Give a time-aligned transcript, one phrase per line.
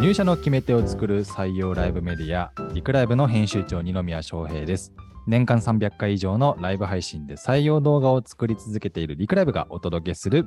[0.00, 4.92] 入社の決め手を作る採用ライブメディア、リクライブの編集長、二宮翔平です。
[5.26, 10.46] 年間300回以上のライブ配信で採用動画を作り続けているリクライブがお届けする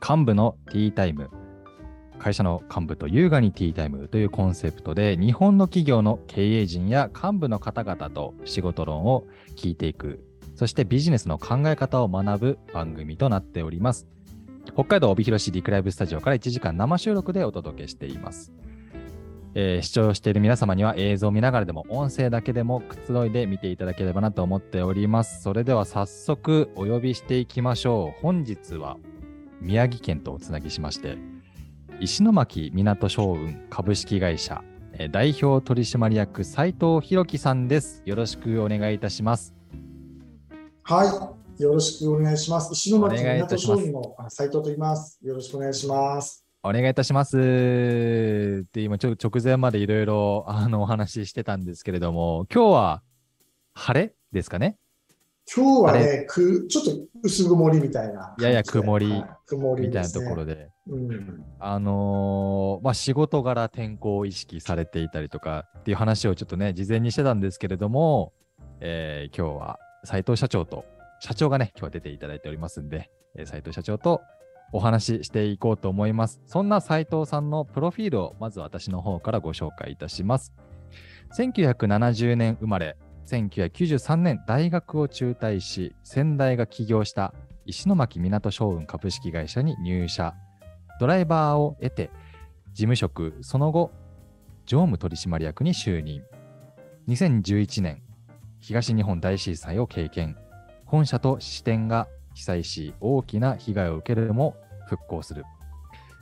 [0.00, 1.28] 幹部のティータイム。
[2.18, 9.26] 会社の幹部と優雅にティータイムというコンセプトで日本の企業の経営陣や幹部の方々と仕事論を
[9.56, 10.24] 聞いていく
[10.54, 14.06] そしてビジネスの考え方を学ぶ番組となっております
[14.72, 18.50] 北海道帯広市リクライブスタジオから1時間生収録でお届けしています
[19.58, 25.42] えー、視聴している皆様には映像を見ながらでも音声だけでもくつろいで見ていただければなと思っております。
[25.42, 28.20] それでは早速お呼びしていきましょう。
[28.20, 28.98] 本日は
[29.62, 31.16] 宮城県とおつなぎしまして、
[32.00, 38.02] 石巻港商運株式会社、えー、代表取締役斉藤弘樹さんです。
[38.04, 39.54] よろしくお願いいたします。
[40.82, 42.74] はい、よろしくお願いします。
[42.74, 45.18] 石巻港商運の斉藤と言います。
[45.22, 46.45] よろしくお願いします。
[46.66, 48.66] お願いいたします。
[48.72, 53.02] で、今ちょ直前までいろいろあのお話ししてたんですけれども、今日は
[53.72, 54.76] 晴れですかね？
[55.54, 56.90] 今日はね、くちょっと
[57.22, 58.34] 薄曇りみたいな。
[58.40, 68.32] やや曇り、はい、曇りみたいなところで、うん、あのー、まあ、仕事柄天候を意識されていたりとかっていう話をちょっとね、事前にしてたんですけれども、
[68.80, 70.84] えー、今日は斉藤社長と、
[71.20, 74.22] 社長がね、今日は出ていただいておりますんで、えー、斉藤社長と
[74.72, 76.40] お話ししていこうと思います。
[76.46, 80.52] そんな斉藤さんのプロフィールをまず私の方からご紹介いたします。
[81.36, 90.34] 1970年生まれ、1993年大学を中退し、先代が起業した石巻港商運株式会社に入社。
[91.00, 92.10] ドライバーを得て、
[92.72, 93.90] 事務職、その後、
[94.64, 96.22] 常務取締役に就任。
[97.08, 98.02] 2011年、
[98.60, 100.36] 東日本大震災を経験。
[100.84, 104.56] 本社と支店が被災し、大きな被害を受けるも
[104.86, 105.44] 復興する。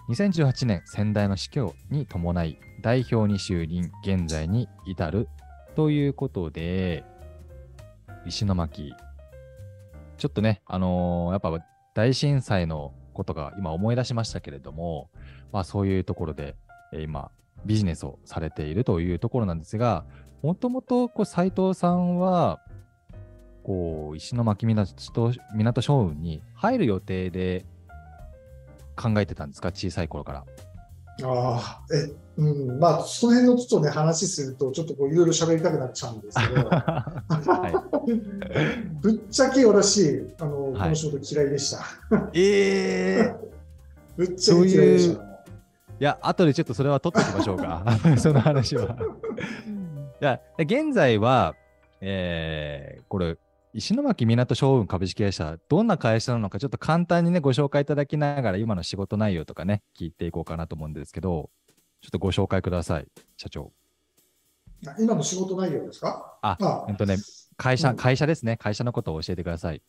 [0.09, 5.29] 2018年、先代の死去に伴い、代表に就任、現在に至る
[5.75, 7.05] ということで、
[8.27, 8.95] 石巻、
[10.17, 15.11] ちょっとね、あのー、やっぱ大震災のことが今思い出しましたけれども、
[15.53, 16.55] まあそういうところで、
[16.93, 17.33] 今、
[17.65, 20.05] ビジネスをされているというところなんですが、
[20.43, 22.61] もともと斎藤さんは、
[23.65, 24.87] こう石巻港
[25.55, 27.65] 港商運に入る予定で
[28.95, 30.45] 考えてたんですか小さい頃から。
[31.23, 36.71] ああ、え、うん、まあ、その辺のちょっとね、話すると、ちょっとこう、いろいろ喋りたくなっちゃうんですけど、
[39.01, 41.85] ぶっちゃけ私、あの、この仕事嫌いでした。
[42.35, 45.23] ええー、ぶっちゃけ嫌いでした。
[45.23, 45.27] い
[46.01, 47.85] や、後でちょっとそれは取っておきましょうか、
[48.19, 48.97] その話は。
[50.21, 51.55] いや、現在は、
[52.01, 53.39] えー、これ、
[53.77, 61.51] 石巻港商運株式会社、どんな会社なのか、ちょっと簡単にね、ご紹介いただきながら、今の仕事内容とかね、聞いていこうかなと思うんですけど、
[62.01, 63.73] ちょっとご紹介ください、社長。
[65.01, 66.39] 今の仕事内容ですか？
[66.41, 67.17] あ、あんとね、
[67.57, 69.83] 会社、うん、会社ですね、会社のことを教えてください。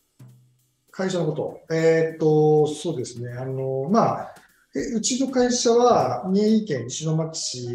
[0.89, 1.59] 会社のこと。
[1.71, 4.35] えー、っと、そうですね、あの、まあ、
[4.75, 7.67] うちの会社は宮城県石巻市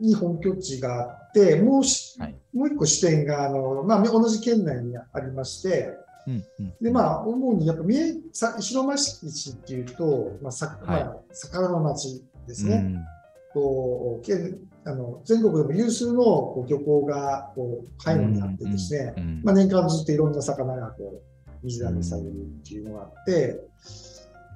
[0.00, 1.82] に本拠地があって、もう,、
[2.20, 5.92] はい、もう一個支店があの、まあ、同じ県内にありまして、
[6.28, 12.76] うんうん、でまあ、主にやっぱ宮石巻市っていうと、まあさまあ、魚の町ですね。
[12.76, 13.04] うん、
[13.52, 22.32] こう県あの全国でも有数のこう漁港がこう海岸になってですね、うんうんうん、まあ、年間ずっといろんな魚がこう水揚げされるっ
[22.64, 23.60] ていうのがあって、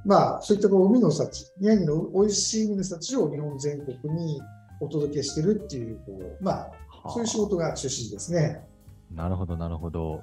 [0.06, 4.40] まあ、そういったこう海の幸、宮城の美味しい海の幸を日本全国に
[4.80, 6.70] お届けしてるっていう、こうまあ、
[7.08, 8.64] そういう仕事が中心ですね。
[9.12, 10.22] なるほど、なるほど。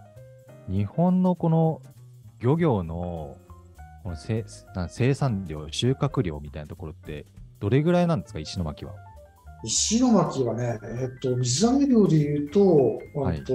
[0.70, 1.82] 日本のこの
[2.40, 3.36] 漁業の
[4.04, 4.46] この生
[4.88, 7.26] 生産量、収穫量みたいなところって、
[7.60, 8.94] どれぐらいなんですか、石巻は？
[9.66, 13.54] 石巻はね、えっと、水揚げ量でいうと、はい、と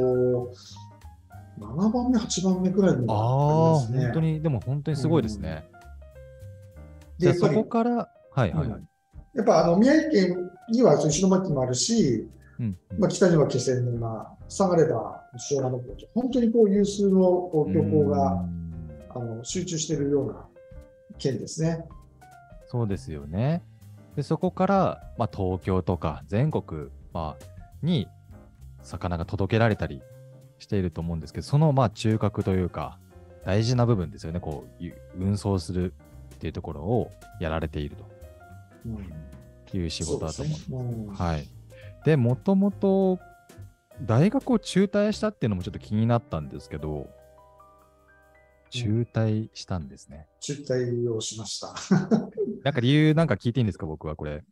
[1.59, 3.99] 7番目、8番目くらいになりますね。
[4.01, 5.65] ああ、本当に、でも本当にすごいですね。
[5.73, 5.78] うん
[7.19, 8.83] で、そこから、はいはい、はい。
[9.35, 12.29] やっぱあの宮城県には石巻もあるし、
[12.59, 18.45] うんまあ、北には気仙沼、下がれば塩原の湖と、本当にこう有数のこう漁港が
[19.11, 20.47] あの集中しているような
[21.19, 21.85] 県ですね。
[22.67, 23.63] そうですよね。
[24.17, 27.45] でそこから、まあ、東京とか全国、まあ、
[27.83, 28.09] に
[28.83, 30.03] 魚が届けられたり
[30.59, 32.99] していると思うんですけど、そのまあ中核というか、
[33.45, 34.85] 大事な部分ですよね、こう
[35.19, 35.95] 運送する
[36.39, 37.97] っていうところをやられている
[39.71, 41.09] という仕事だと思う。
[41.09, 41.49] うん、はい。
[42.05, 43.19] で、もともと
[44.07, 47.09] 大学を中退したっていうのもちょっと気になったんですけど、
[48.71, 50.29] 中退したんですね。
[50.41, 51.75] 中退をしました。
[52.63, 54.45] なんか理由なんか聞いていいんですか、僕はこれ。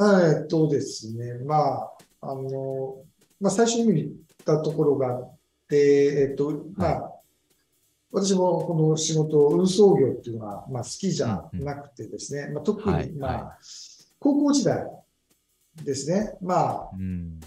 [0.00, 3.02] えっとですね、まあ、あの、
[3.40, 4.10] まあ、最初に言っ
[4.44, 5.36] たところがあっ
[5.68, 7.17] て、えっと、まあ、はい、
[8.12, 13.56] 私もこの仕事、運送業っていうのは、まあ、好きじゃなくてですね、うんうん、まあ、特に、はい、まあ、はい、
[14.18, 14.86] 高校時代
[15.84, 17.40] ですね、まあ、うん、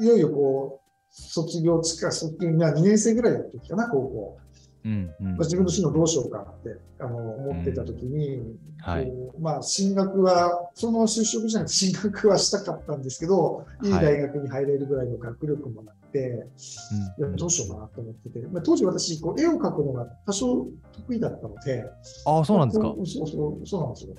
[0.00, 4.38] いよいよこう、卒業近く、卒業2年生ぐらいの時かな、高校。
[4.84, 9.10] うんうん、まあ、自分の進路どうしようかってあの思ってた時に、うんはい、
[9.40, 13.88] まあ、進学は、その就職じゃなくて進学はしたかったんですけど、い。
[13.88, 16.46] い大学に入れるぐらいの学力もなくて、
[17.18, 21.82] はい、どうしようかなと思ってて、まあ、当時私こう、絵を描くのが多少得意だったので、
[22.26, 22.94] ああ、そうなんですか。
[22.94, 24.14] そうそうそうなんですよ。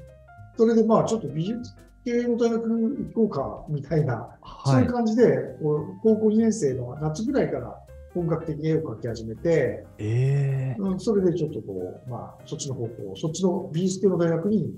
[0.57, 5.57] それでまあ、ちょっと美術系の大学行こうかみたいな、はい、そういう感じで、
[6.01, 7.84] 高校2年生の夏ぐらいから
[8.15, 14.73] 本格的に絵を描き始めて、えーうん、それでちょっとこう、まあ、そっちの方向、そっちの美術系の大学に、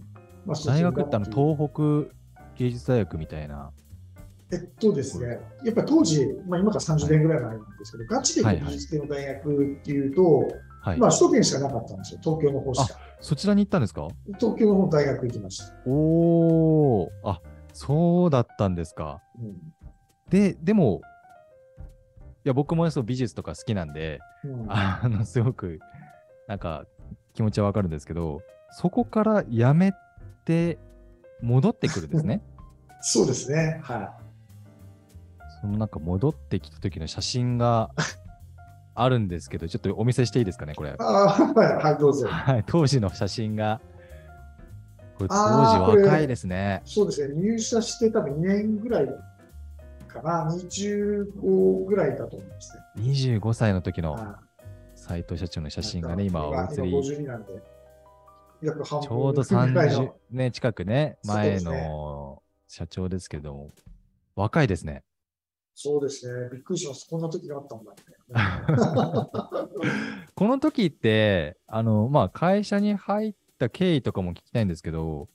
[0.46, 1.70] まあ、大学ってあの東
[2.08, 2.16] 北
[2.58, 3.72] 芸術大学みたいな。
[4.52, 10.48] えっとですね、やっぱり当時、まあ、今から30年ぐらい前なんですけど、はい、ガチで美術系の大学っていうと、
[10.82, 13.00] はい、まあ、首都圏しかなかったんですよ、東京の方しか。
[13.20, 14.08] そちらに行ったんですか？
[14.40, 15.74] 東京の方大学行きました。
[15.86, 15.92] お
[17.02, 17.42] お、あ
[17.74, 19.22] そうだったんですか。
[19.38, 19.58] うん、
[20.30, 21.17] で、でも、い
[22.48, 25.80] や僕もそう美術とか好きなんで、うん、あのすごく
[26.48, 26.86] なんか
[27.34, 28.42] 気持ちはわかるんですけど、
[28.72, 29.94] そこからやめ
[30.46, 30.78] て
[31.42, 32.42] 戻ってくるんですね？
[33.02, 33.80] そうですね。
[33.84, 34.10] はい。
[35.62, 37.92] そのなんか戻ってきた時の写真が
[38.96, 40.96] あるんですけど、ちょっとお見せしていいですかね、これ。
[40.98, 42.28] あはい、どうぞ。
[42.28, 43.82] はい、当時の写真が。
[45.18, 46.82] これ当時若いですね。
[46.86, 49.08] そうですね、入社して多分2年ぐらい
[50.08, 52.84] かな、25ぐらいだと思いますね。
[53.04, 54.36] 25歳の時の
[54.96, 56.92] 斎藤社長の写真がね、今お映り。
[56.92, 57.62] 52なんで。
[58.62, 63.72] 約半分ちょうど30年近くね、前の社長ですけども、
[64.36, 65.04] 若いですね。
[65.76, 66.50] そうですね。
[66.52, 67.08] びっくりします。
[67.08, 67.98] こんな時があったんだ、ね。
[70.34, 75.30] この時って、あの、まあ、会社に入った経緯とかも聞きたいんですけど、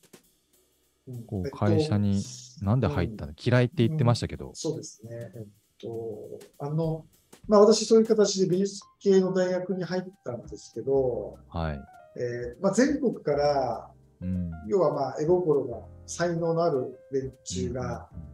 [1.06, 2.20] うん、こう会社に
[2.62, 4.52] なんで入ったの、うん、嫌いって言ってましたけど。
[4.54, 5.32] そうですね。
[5.34, 5.46] えっ
[5.80, 7.04] と、あの、
[7.48, 11.80] まあ、私、そういう形で美術系の大学に入ったんですけど、はい。
[12.16, 18.32] えーまあ、全国から、うん、要は、まあ、絵心が才能のある連中が、うん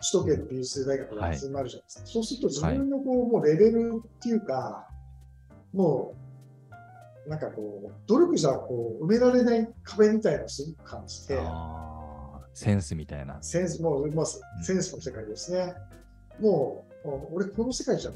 [0.00, 4.88] 首都圏の美術大学に集まるじゃないですか、はい、そうすると自分のこう、もうレベルっていうか、
[5.72, 6.14] も
[7.26, 11.36] うなんかこう努力じゃこう埋められない壁みたいなのをすごく感じて
[12.52, 13.38] センスみたいな。
[13.42, 14.26] センスもう、まあ、
[14.62, 15.74] センスの世界ですね、
[16.40, 18.10] うん、もう俺この世界じゃ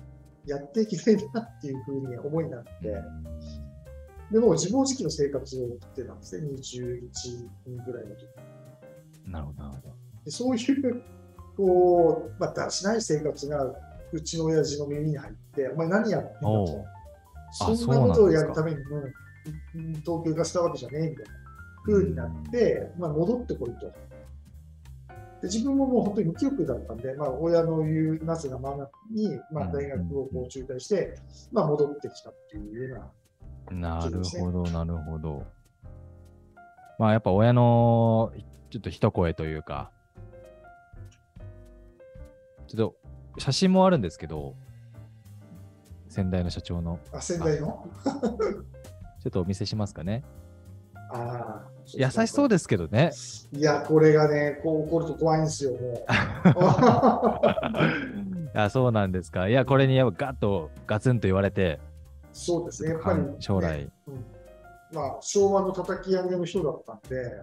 [0.47, 2.71] やっていけないなっていうふうに思いになって、
[4.31, 6.49] でも自暴自棄の生活を送ってたんですね。
[6.49, 8.27] 21ぐらいの時。
[9.27, 9.95] なるほど
[10.25, 11.03] でそういう
[11.57, 13.75] こう、まあ、だらしない生活が
[14.13, 16.85] うちの親父の耳に入って、お前何やってんだと。
[17.53, 18.79] そんなことをやるために、
[20.05, 21.33] 東京行かせたわけじゃねえみたいな
[21.85, 23.93] 風になって、まあ、戻ってこいと。
[25.45, 31.19] で自分ももう本当に無記憶だったんで、まあ、親の言うなぜなままに、まあ、大学をこう中退して、
[31.53, 32.97] まあ、戻ってきたっていうよ
[33.71, 35.43] うな、ね、なるほど、なるほど。
[36.99, 38.33] まあ、やっぱ親の
[38.71, 39.91] ちょっと一声というか、
[42.67, 42.95] ちょっ
[43.35, 44.55] と写真もあるんですけど、
[46.09, 46.99] 先代の社長の。
[47.13, 47.87] あ、先代の？
[49.21, 50.25] ちょっとお見せしますかね。
[51.11, 51.75] ああ。
[51.93, 53.13] 優しそうですけどね。
[53.53, 56.05] いや、これがね、こう起こると怖いんですよ、もう。
[58.59, 59.49] あそうなんですか。
[59.49, 61.81] いや、これにやっぱガッとガツンと言われて、
[62.33, 64.25] そうですね、やっぱり、ね、将来、うん、
[64.93, 67.43] まあ、昭和の叩き上げの人だったんで、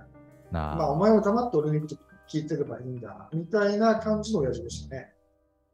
[0.51, 1.87] なまあ、お前は黙って俺に
[2.27, 5.13] 聞いてればいいんだ、みたいな感じの親父でしたね。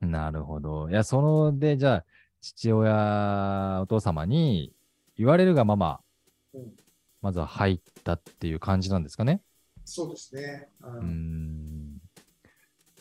[0.02, 0.90] なるほど。
[0.90, 2.06] いや、そので、じゃあ、
[2.42, 4.74] 父親、お父様に
[5.18, 6.00] 言われるがまま、
[6.54, 6.74] うん、
[7.22, 9.42] まずは入ったっていう感じなんですかね？
[9.86, 10.70] そうですね。
[10.82, 12.02] うん。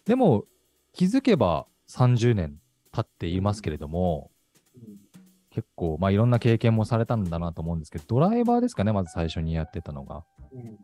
[0.04, 0.44] でも、
[0.92, 2.61] 気づけば30年
[2.92, 4.30] 経っていますけれども、
[4.75, 4.99] うん、
[5.50, 10.25] 結構、まあ、いろんな経験もされたんだなと思うんですけど、ドライバーですかね、まず最初にやってたのが。
[10.52, 10.78] うん、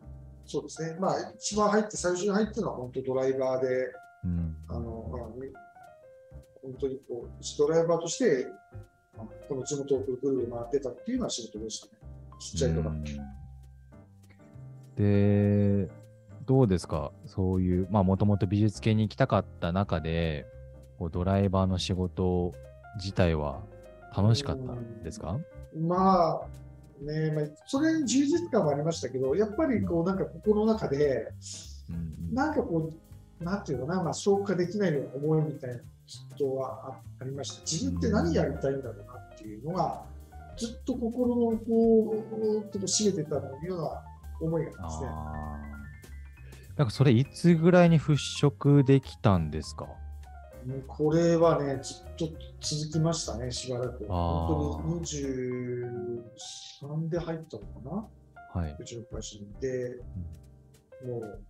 [0.45, 0.97] そうですね。
[0.99, 3.93] まあ、一番入って、最初に入ったのは本当ドライバーで、
[4.25, 5.21] うん、あの、まあ、
[6.61, 8.47] 本当にこう、ドライバーとして、
[9.47, 11.93] この地元をぐるぐる回ってたっていうような仕事でしたね。
[12.51, 12.91] ちっちゃい頃。
[14.95, 15.89] で、
[16.45, 17.11] どうですか？
[17.25, 20.45] そういう、まあもともと美術系に行きたかった中で、
[20.99, 22.53] こうドライバーの仕事
[22.97, 23.61] 自体は
[24.15, 25.39] 楽しかったんですか？
[25.75, 31.31] まあ、ねまあ、それに充実感はありましたけど、やっぱりこうなんか心の中で、
[32.31, 32.91] なんかこ
[33.41, 35.83] う、なんていうのかな、まあ、消化できないような思いみたいなこ
[36.37, 37.61] とはありました。
[37.61, 40.03] 自分って何やりたいんだろうなっていうのが、
[40.57, 41.61] ずっと心のこう、
[42.61, 44.03] ちょっと締めてたような
[44.41, 45.07] 思いがありますね。
[46.75, 48.15] なんかそれいつぐらいに払
[48.49, 49.87] 拭できたんですか？
[50.87, 52.29] これはね、ずっと
[52.61, 54.05] 続きましたね、しばらく。
[54.07, 57.81] 本当に23で入ったのか
[58.55, 59.53] な、はい、うちの会社に。
[59.59, 59.99] で、
[61.03, 61.43] うん、もう、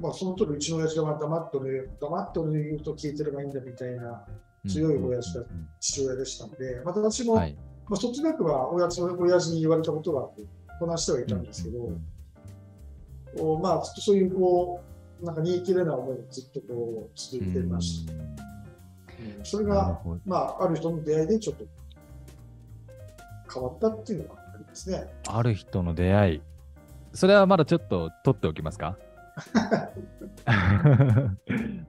[0.00, 4.26] まあ、その時うちの親父が黙ってる、黙ってる言うと聞いてればいいんだみたいな
[4.66, 5.44] 強い親父が
[5.78, 7.56] 父親でしたので、また私も、はい、
[7.88, 10.30] まあ、そっちなくは親父親父に言われたことは
[10.78, 11.90] こなしてはいたんですけど、
[13.54, 14.82] うん、まあ、ずっとそういうこ
[15.22, 18.12] う、なんか煮え切れない思いがずっとこう続いてました。
[18.12, 18.38] うん
[19.42, 21.64] それが、まあ、ある人の出会いでちょっと
[23.52, 25.08] 変わったっていうのがありますね。
[25.26, 26.42] ある人の出会い。
[27.12, 28.96] それはまだちょっと取っておきますか？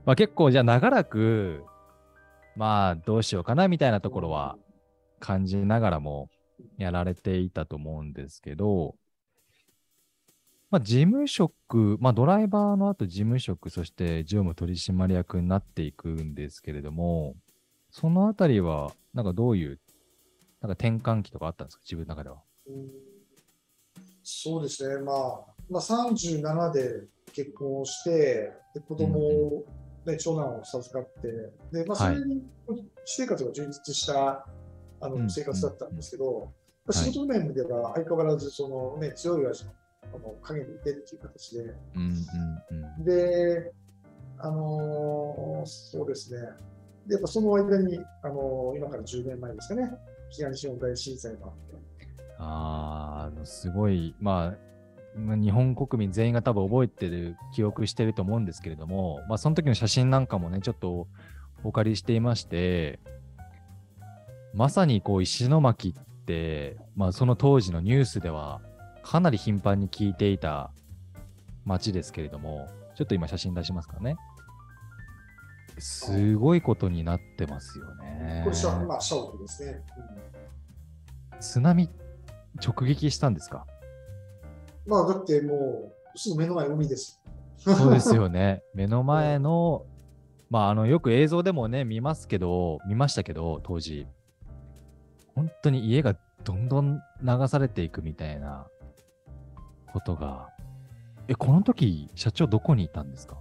[0.06, 1.64] まあ結構じゃあ長らく
[2.56, 4.58] まあどうしようかなみたいなところは
[5.20, 6.30] 感じながらも
[6.78, 8.96] やられていたと思うんですけど、
[10.72, 17.36] まあ、事務職、まあ、ドライバーの後事務職、そして常務取締役になっていくんですけれども、
[17.90, 19.80] そのあたりは、なんかどういう、
[20.62, 22.44] なんか転換期とかあったんですか、自分の中では。
[24.22, 25.16] そうですね、まあ、
[25.72, 29.66] まあ、37で結婚をして、で子供を、
[30.06, 31.32] ね、長男を授かって、
[31.72, 32.44] でまあ、それに
[33.06, 34.46] 私生活が充実した、
[35.02, 36.52] あの生活だったんですけど、
[36.92, 39.72] 仕事面では相変わらずその、ね、強い親父の
[40.12, 41.62] あの陰にいてっていう形で、
[41.96, 43.72] うんうんうん、で、
[44.40, 46.40] あのー、そうですね、
[47.06, 49.92] でやっぱその間に、あのー、今から10年前ですかね、
[50.30, 51.70] 東日本大震災があって。
[52.40, 61.08] ああ、すごい、まあ、日本国民全員が多分覚えてる、記憶してると思うんですけれども、まあ、その時の写真なんかもね、ちょっと
[61.64, 63.00] お借りしていまして、
[64.54, 68.62] まさにこう石巻って、まあ、その当時のニュースでは
[69.04, 70.72] かなり頻繁に聞いていた
[71.66, 74.16] 街ですけれども、ちょっと今写真出しますかね。
[75.78, 78.42] すごいことになってますよね。
[78.46, 79.82] これは、まあ、ですね、
[81.32, 81.40] うん。
[81.40, 81.90] 津波
[82.62, 83.66] 直撃したんですか？
[84.86, 87.22] まあ、だってもう、すぐ目の前海です。
[87.58, 88.64] そうですよね。
[88.74, 89.86] 目の前の、
[90.50, 94.08] まあ、あの、よく映像でもね、見ますけど、見ましたけど、当時。
[95.40, 98.68] 本当に家がどんどん流されていくみたいな
[99.94, 100.50] ことが。
[101.30, 103.38] え、この時、社長どこにいたんですか？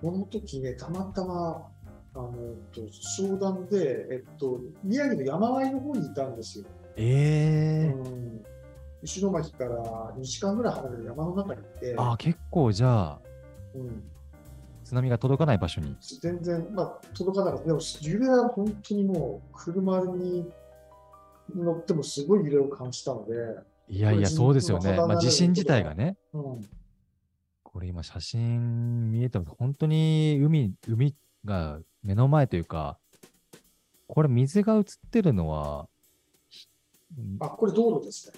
[0.00, 1.66] この時ね、たまたま、
[2.14, 2.30] あの、
[2.72, 6.64] と商談で、えっと、宮城の山あいの方にいたんですよ。
[6.96, 8.44] ええー、うん。
[9.02, 11.96] 石巻から2時間ぐらい離れる山の中にいて。
[11.98, 13.20] あ、結構じゃあ、
[13.74, 14.04] うん。
[14.84, 15.96] 津波が届かない場所に。
[16.20, 17.66] 全然、まあ、届かなかった。
[17.66, 20.48] でも、揺れは本当にもう、車に
[21.54, 23.32] 乗ってもすごい揺れを感じたので、
[23.88, 24.96] いやいや、そうですよね。
[24.96, 26.16] まあ、地震自体がね。
[26.32, 26.68] うん、
[27.62, 29.50] これ今写真見えてます。
[29.58, 32.98] 本当に海、海が目の前というか、
[34.08, 35.88] これ水が映ってるのは、
[37.40, 38.34] あ、これ道路ですね。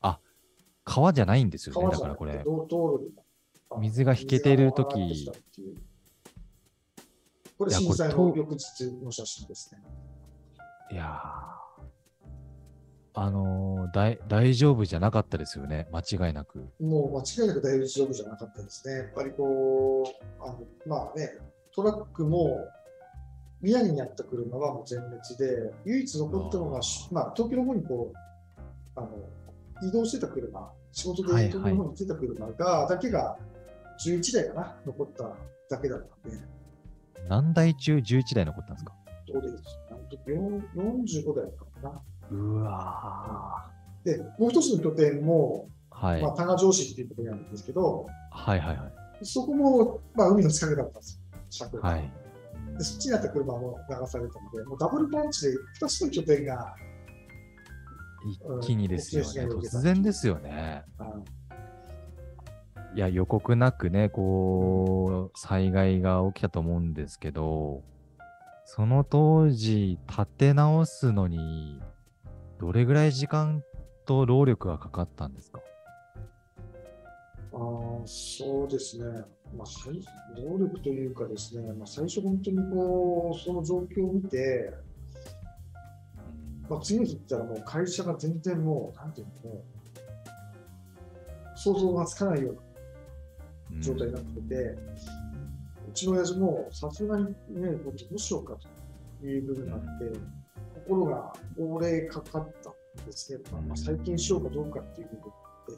[0.00, 0.18] あ、
[0.84, 1.88] 川じゃないんですよね。
[1.90, 2.42] だからこれ。
[2.44, 3.12] 道路
[3.80, 5.30] 水が引けているとき。
[7.58, 9.82] これ震災の翌日の写真ですね。
[10.92, 11.57] いやー。
[13.14, 16.58] あのー、大丈夫じゃなかったですよね、間違いなく。
[16.80, 18.94] もう間違いなく大丈夫じゃなかったですね。
[18.94, 21.30] やっぱりこう、あのまあね、
[21.74, 22.64] トラックも
[23.60, 28.60] 宮城にあった車はもう全滅で、唯一残ったのが、まあ、東京の方にこう
[28.94, 29.08] あの
[29.82, 33.36] 移動してた車、仕事で東京の方に行ってた車が、だけが
[34.04, 35.34] 11台かな、残った
[35.74, 36.38] だけだったんで。
[37.28, 38.94] 何台中11台残ったんですか？
[39.32, 39.64] どうです
[40.76, 42.00] 45台かな。
[42.30, 43.70] うわ
[44.04, 46.22] で、もう一つの拠点も、はい。
[46.22, 49.24] まあ、多賀城市っていうところにあるんですけど、はいはいはい。
[49.24, 51.88] そこも、まあ、海の近くだったんですよ、尺が。
[51.88, 52.12] はい、
[52.78, 56.74] でそっちにあった車も流されたので、もうダブルパンチで2つの拠点が
[58.60, 60.84] 一気にですよね、うん、突然ですよね。
[62.94, 67.82] いや、予告なくね、こう、災害が起きたと思うんですけど、
[68.64, 71.80] その当時、立て直すのに、
[72.60, 73.62] どれぐらい時間
[74.06, 75.60] と労力がかかったんですか？
[77.52, 77.56] あ
[78.04, 79.04] そうですね、
[79.56, 79.66] まあ、
[80.36, 84.72] 労力というかですね、まあ、最初本当にこうその状況を見て、
[86.68, 89.62] まあ、次の日行ったらもう会社が全然もう、なんていうの、
[91.56, 92.50] 想像がつかないよ
[93.70, 94.72] うな状態になってて、うん、
[95.90, 97.32] うちの親父もさすがにね、
[97.84, 98.56] どうしようか
[99.20, 100.20] という部分があって、と
[100.88, 102.70] ころが高齢かかった
[103.02, 105.72] んですね、まあ、再建しようかどうかっていう部分があって、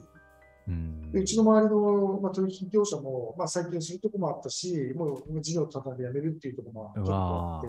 [0.68, 7.66] うん、でうちの周りの、まあ、取引業者も、まあ、再建するところもあったし、もう事業をただでやめるっていうところもちょっとあって、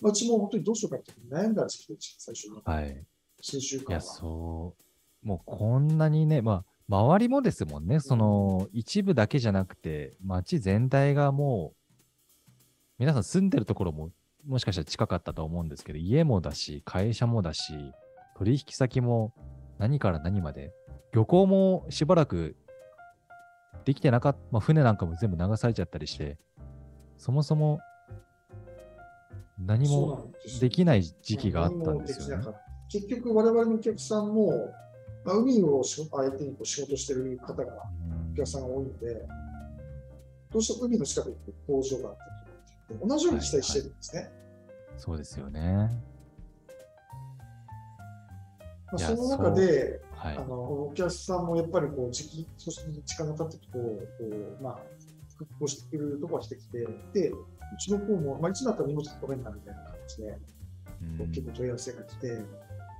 [0.00, 2.60] まあ、うちも本当にどうしようかって悩んだ時期でした、最初に。
[2.64, 3.04] はい。
[3.40, 3.90] 数週間は。
[3.92, 5.26] いや、そう。
[5.26, 11.72] もうこんなにね、まあ、周りもですもんね、その、一部だけじゃなくて、街全体がも
[12.48, 12.50] う、
[12.98, 14.10] 皆さん住んでるところも、
[14.46, 17.72] もしかしたら近かったと思うんですけど、家もだし、会社もだし、
[18.36, 19.32] 取引先も
[19.78, 20.72] 何から何まで、
[21.12, 22.56] 漁港もしばらく
[23.84, 26.38] できてなかった、まあ、船なんかも全部流されちゃったりして、
[27.18, 27.78] そもそも
[29.58, 30.30] 何も
[30.60, 32.46] できない時期があったんですよね。
[32.88, 34.72] 結局、我々のお客さんも、
[35.24, 37.72] まあ、海を相手にこう仕事してる方が、
[38.32, 39.26] お客さんが多いので、
[40.50, 42.31] どうしても海の近くに工場があったり
[42.92, 44.22] とか同じように期待してるんですね。
[44.22, 45.90] はいはい、そうですよね。
[48.92, 53.98] まあ、その中で、はい、あのお客さんもやっぱりこう時期、そして時間が経っていくと、こ
[54.60, 54.78] うまあ、
[55.38, 57.36] 復興してくるところがしてきて、で、う
[57.78, 60.38] ちの方も、まあ、いつだったら荷物取れんなみたいな感じで、
[61.20, 62.28] うん、結構問い合わせが来て、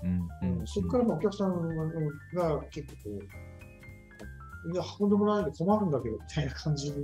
[0.03, 0.29] うん
[0.61, 1.77] うん、そこからお客さん
[2.35, 3.19] が結構こ
[4.65, 6.99] う、いや、運んでもらえないで困るんだけどみたいな感じの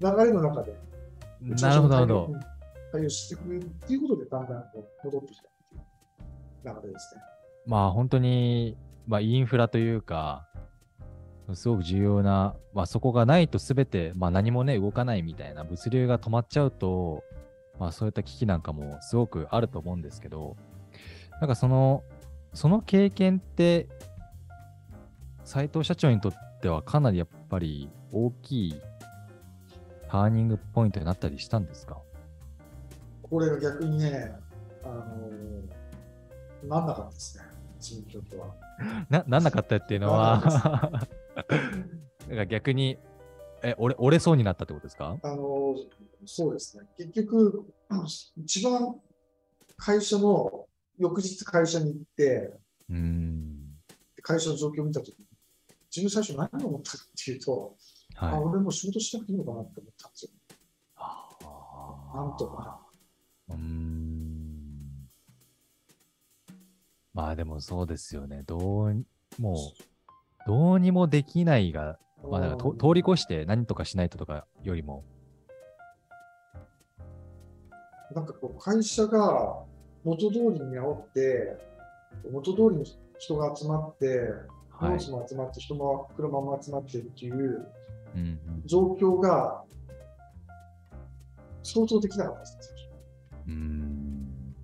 [0.00, 0.76] 流れの中で、
[1.44, 2.40] なるほど、なるほど。
[2.92, 4.64] 対応してくれるっていうことで、だんだん
[5.04, 7.22] 戻ってきたっていう流れですね。
[7.66, 10.46] まあ本当に、まあ、インフラというか、
[11.52, 17.22] すごく重要な、まあ、そこがないとすべて、まあ、何もね、動かないみたいな物流が止まっちゃうと、
[17.78, 20.56] まあ、そういった危機なんかもすごくあると思うんですけど、
[21.40, 22.02] なんかその、
[22.54, 23.88] その経験って、
[25.44, 26.32] 斉藤社長にとっ
[26.62, 28.80] てはかなりやっぱり大きい
[30.14, 31.98] ターニングポイントになったりしたんですか？
[33.20, 34.32] これが逆にね、
[34.84, 37.44] あのー、なんなかったですね、
[37.76, 38.54] うちにとっては。
[39.10, 40.40] な、なんなかったっていうのは。
[42.28, 42.96] なん か逆に、
[43.64, 45.18] え、折れ折れそうになったってことですか？
[45.20, 45.74] あの、
[46.26, 46.86] そうですね。
[46.96, 47.64] 結局、
[48.36, 49.00] 一番
[49.76, 52.52] 会社の、翌日会社に行って、
[52.88, 53.78] うん。
[54.22, 55.26] 会社の状況を見たときに、
[55.90, 57.74] 自分最初何を思ったかっていうと、
[58.14, 60.30] はい、あ俺も仕事しなくていいのかなって思ったんですよ。
[62.14, 62.80] なんとか。
[63.50, 65.08] うん。
[67.12, 68.42] まあでもそうですよね。
[68.46, 69.04] どう、
[69.38, 69.56] もう、
[70.46, 75.04] どうにもできないが、まあ、だから通り越して何とかしないととかよりも。
[78.14, 79.64] なんかこう、会社が
[80.04, 81.58] 元通りに煽って、
[82.30, 82.84] 元通りに
[83.18, 84.30] 人が集まって、
[84.80, 87.66] 荷物も集まって、人も車も集まってっていう
[88.66, 89.62] 状況が
[91.62, 92.58] 想像できなかったです、
[93.48, 94.54] うん。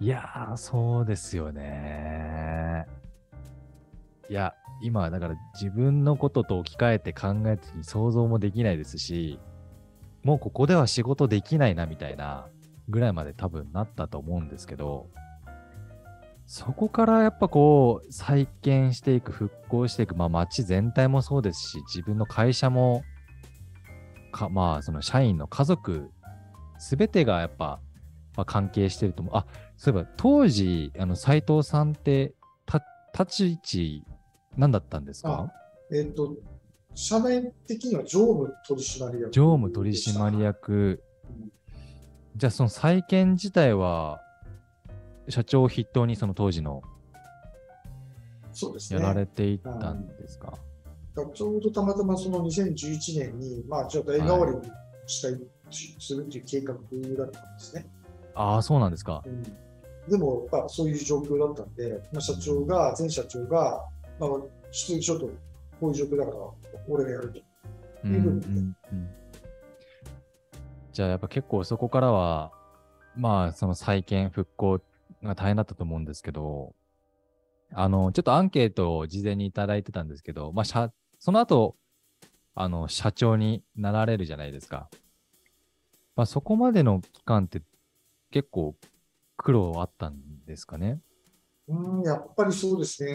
[0.00, 2.86] いやー、そうですよね。
[4.30, 9.40] いや、今、だから自分のことと置き換えて考えてに想像もできないですし、
[10.22, 12.48] もうここでは仕事できないなみたいな
[12.88, 15.08] ぐらいまで多分なったと思うんですけど、
[16.50, 23.02] そこからやっぱこう再建していく、復興していく、まあ街全体もそうですし、自分の会社も、
[24.32, 26.10] かまあその社員の家族、
[26.78, 27.80] すべてがやっぱ、
[28.34, 29.36] まあ、関係してると思う。
[29.36, 29.44] あ、
[29.76, 32.32] そういえば当時、あの斉藤さんって
[33.12, 34.04] 立ち位置
[34.56, 35.52] 何だったんですか？
[35.92, 36.34] えっ、ー、と、
[36.94, 39.30] 社内的には常務取締役。
[39.32, 41.02] 常務取締役。
[42.36, 44.20] じゃあ、その再建自体は、
[45.28, 46.82] 社長を筆頭にその当時の、
[48.52, 49.00] そうですね。
[49.00, 50.54] やられていったんですか？
[51.34, 54.62] ちょうどたまたまその2011年に、まあ、ちょっと絵代わりに
[55.06, 55.42] したい、はい、
[55.98, 56.78] するっていう計画だ
[57.24, 57.88] ったんですね。
[58.34, 59.24] ああ、そうなんですか。
[59.26, 59.42] うん、
[60.08, 63.84] でも、まあ、そういう状況だったんで、まあ、社長が、前社長が、
[64.20, 64.30] まあ、
[64.70, 65.26] ちょっと
[65.80, 66.36] こういう状況だから、
[66.88, 68.76] 俺がやるというふうに、ん
[70.92, 72.52] じゃあやっぱ結構そこからは、
[73.16, 74.80] まあその再建、復興
[75.22, 76.74] が大変だったと思うんですけど、
[77.72, 81.76] あの、ちょっとアンケートを事前にいただいてたんですけど、まあ、社その後、
[82.54, 84.88] あの、社長になられるじゃないですか。
[86.16, 87.62] まあ、そこまでの期間って
[88.30, 88.74] 結構
[89.36, 91.00] 苦労あったんですかね？
[91.68, 93.12] うん、やっぱりそうですね。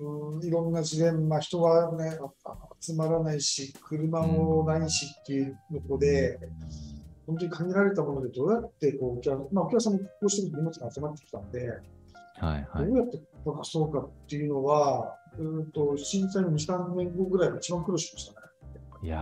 [0.00, 2.18] うん、いろんな事例、まあ、人はね、
[2.80, 5.56] 集まらないし、車もないしっていう
[5.88, 6.38] ので、
[7.28, 11.68] 本当に限られたものでどうやってこうお客,、まあ、お客さんもこうして荷物が集まってきたんで、
[12.38, 18.46] はいはい、どうやってこなそうかっていうのは、うんと震災の2、3年後ぐらいが一番苦労しましたね。
[19.02, 19.18] いや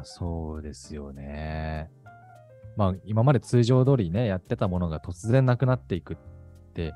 [0.00, 1.90] ー、そうですよね。
[2.76, 6.16] まあ、今まで通常通りね、やってたものが突然なくなっていくっ
[6.72, 6.94] て、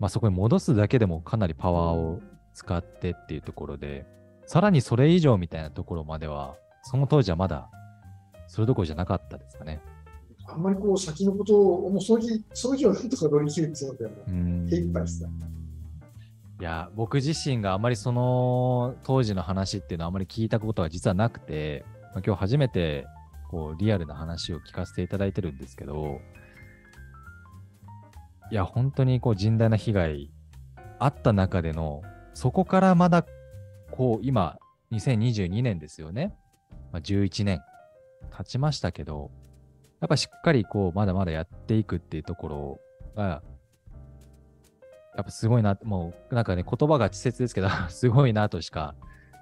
[0.00, 2.20] まあ、そこに戻すだけでもかなりパワーを
[2.52, 4.06] 使ってっていうところで、
[4.46, 7.70] さらにそれ以上みたいなところまでは、その当時はまだ
[8.48, 9.80] それどころじゃなかったですかね。
[10.46, 15.30] あんまりこう先のことを、もうその日、その日はなんとか乗り切るっていうので、もう手一杯ですね。
[16.60, 21.84] いや、僕自身があまりその当時の話っていうのはあまり聞いたことが実はなくて、
[22.14, 23.06] まあ、今日初めて
[23.50, 26.20] こうリアルな話を聞かせていただいてるんですけど、
[28.50, 30.32] いや、本当にこう甚大な被害
[30.98, 32.02] あった中での、
[32.34, 33.24] そこからまだ
[33.90, 34.56] こう今、
[34.90, 36.34] 2022年ですよね。
[36.90, 37.60] まあ、11年
[38.36, 39.30] 経ちましたけど、
[40.00, 42.80] やっぱしっかりこう、まだまだやっていくっていうところ
[43.16, 43.42] が、
[45.16, 48.94] やっぱすごいな、もうなんかね、言葉が稚拙ですけど、 すごいなとしか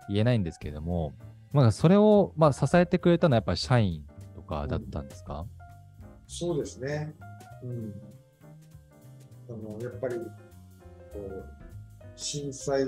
[0.08, 1.12] 言えないんですけれども、
[1.52, 7.14] まあ、それを、まあ、支えてくれたのはやっぱり社員とかだったんですか、うん、そうですね。
[7.62, 7.94] うん。
[9.48, 11.44] あの、やっぱり、こう、
[12.14, 12.86] 震災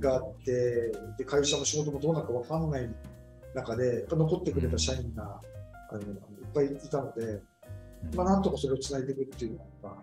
[0.00, 2.90] があって、うん、で、会社も仕事もどうなるかわかんない
[3.54, 5.40] 中で、残ってくれた社員が、
[5.92, 6.16] うん、あのいっ
[6.54, 7.42] ぱいいたので、
[8.14, 9.96] まあ、なんとかそれをつないでいくっていうのが、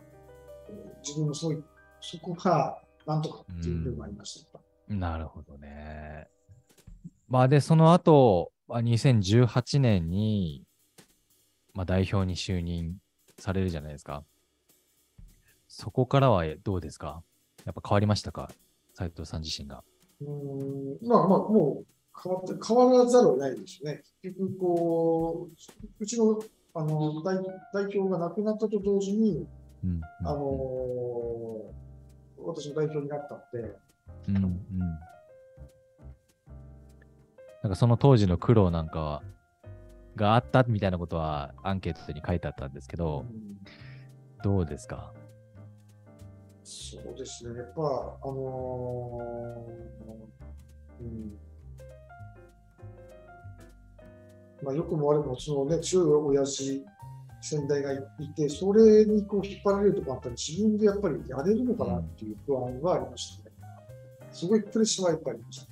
[1.04, 1.64] 自分もそうい
[2.02, 4.60] そこがなんとかっていう部分がありました。
[4.90, 6.28] うん、なるほどね。
[7.28, 10.64] まあで、その後、2018年に、
[11.74, 12.98] まあ、代表に就任
[13.38, 14.24] されるじゃないですか。
[15.68, 17.22] そこからはどうですか？
[17.66, 18.50] やっぱ変わりましたか？
[18.94, 19.84] 斉藤さん自身が。
[20.22, 21.86] うんまあまあ、もう
[22.24, 24.04] 変わって変わらざるを得ないですね。
[24.22, 25.54] 結局こう、
[26.00, 26.40] うちの
[26.74, 27.38] あの代
[27.74, 29.48] 代表が亡くなったと同時に、
[30.24, 31.74] あの
[32.38, 33.76] 私の代表になったので、
[34.30, 34.42] うんうん、
[37.64, 39.24] なんかその当時の苦労なんかは
[40.16, 43.58] があったみたいなことはアンケートに書いてあったんですけど、うん、
[44.44, 45.14] どうですか？
[46.64, 51.38] そうですね、やっぱ、あのー、うん
[54.66, 56.06] まあ、よくも悪くもその、ね、強い
[56.38, 56.84] 親父
[57.42, 58.00] 先代がい
[58.36, 63.56] て、それにこう引っ張られるとこあったら、自分でやっぱりやれるのかなっていう不安はありましたね。
[64.32, 65.66] すごいプレッシャーはやっぱりありまし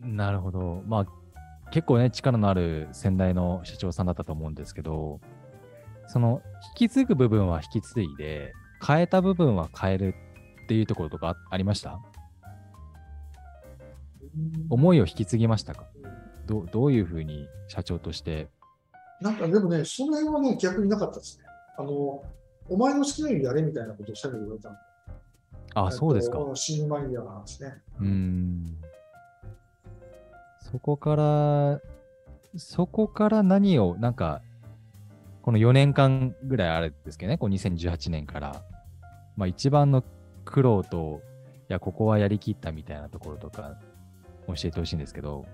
[0.00, 0.06] た。
[0.06, 0.82] なるほど。
[0.86, 5.20] まあ、結構ね、力のある先代の社長さんだったと思うんですけど、
[6.08, 6.42] その、
[6.74, 8.52] 引き継ぐ部分は引き継いで、
[8.84, 10.14] 変えた部分は変える
[10.64, 12.00] っていうところとかありました
[14.70, 15.84] 思いを引き継ぎましたか
[16.50, 18.48] どどういうふうに社長として
[19.20, 21.44] なんかでもね、その辺はね、逆になかったですね。
[21.76, 22.24] あの、
[22.68, 24.78] お前の好きなようにやれみたいなことを社員に言われたんで。
[25.74, 26.38] あ、そうですか。
[26.54, 27.74] シンマニアなんですね。
[28.00, 28.76] うん。
[30.72, 31.80] そこから、
[32.56, 34.40] そこから何を、なんか、
[35.42, 38.62] この4年間ぐらいあるんですけどね、こう2018年から、
[39.36, 40.02] まあ一番の
[40.44, 41.20] 苦労と、
[41.68, 43.78] いや、ここはやりきったみたいなところとか、
[44.46, 45.44] 教えてほしいんですけど、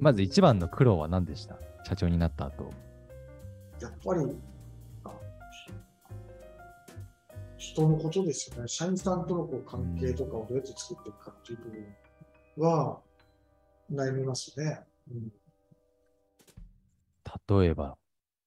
[0.00, 1.58] まず一番の苦労は何でした？
[1.84, 2.70] 社長になった後。
[3.80, 4.36] やっぱり、
[7.56, 8.68] 人のことですよね。
[8.68, 11.70] 社員さんとのこう関係とかをどうやって作っていくかっていう部
[12.58, 13.00] 分は
[13.92, 14.80] 悩みますね。
[15.10, 15.32] うん、
[17.60, 17.96] 例えば、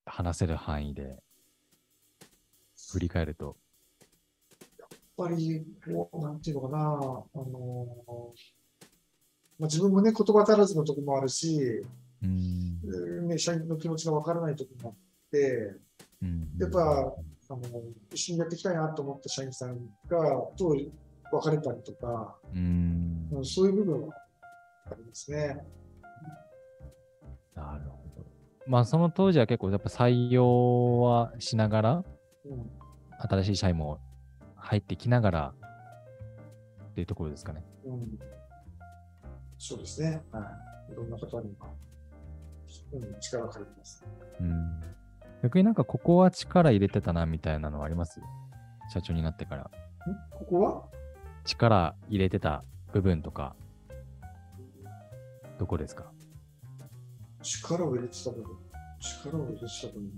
[0.05, 1.23] 話せる範囲で
[2.91, 3.55] 振り返ると。
[4.79, 6.87] やっぱり、こう、なんていうのかな、あ
[7.37, 8.58] のー
[9.59, 11.83] まあ、自分もね、言葉足らずのとこもあるし、
[12.23, 14.95] うん、ね、社員の気持ちが分からないとこもあっ
[15.31, 15.75] て、
[16.21, 17.13] うん、やっぱ
[17.51, 17.61] あの
[18.13, 20.19] 一緒にやっていきたいなと思った社員さんが
[20.57, 20.75] と
[21.31, 24.15] 別れたりとか、うん、そういう部分は
[24.91, 25.57] ありますね。
[27.55, 28.25] なるほど。
[28.67, 32.03] まあその当時は結構やっぱ採用はしながら、
[32.45, 32.69] うん、
[33.17, 33.99] 新しい社員も
[34.55, 35.53] 入ってきながら
[36.91, 37.63] っていうところですかね。
[37.85, 38.19] うん
[39.59, 40.23] そうですね。
[40.31, 40.39] は
[40.89, 40.93] い。
[40.93, 41.53] いろんな方に、
[42.93, 44.03] うん、力が借りてます。
[44.39, 44.81] うん。
[45.43, 48.21] 逆になんかここは力入れてたなみたいなのはあります？
[48.91, 49.69] 社長になってから。
[50.31, 50.83] ここは？
[51.43, 53.55] 力入れてた部分とか、
[55.57, 56.11] どこですか？
[57.41, 58.57] 力を入れてた部分。
[58.99, 60.17] 力を入れてた部分。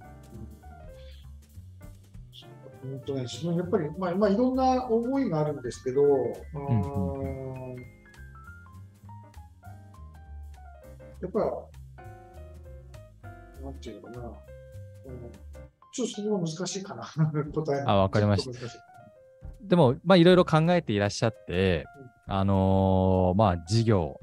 [2.84, 7.41] うんとね、自分やっぱり、まあ、まあ、いろんな思いがあるんですけど、うん
[11.22, 11.40] やっぱ、
[13.64, 14.34] なんていうのかな、うん、
[15.94, 17.04] ちょっとそこは難しいかな、
[17.54, 17.84] 答え。
[17.86, 18.60] あ、わかりました。
[19.62, 21.86] でも、まあ、いろいろ考えていらっしゃって、
[22.28, 24.20] うん、あのー、まあ、事業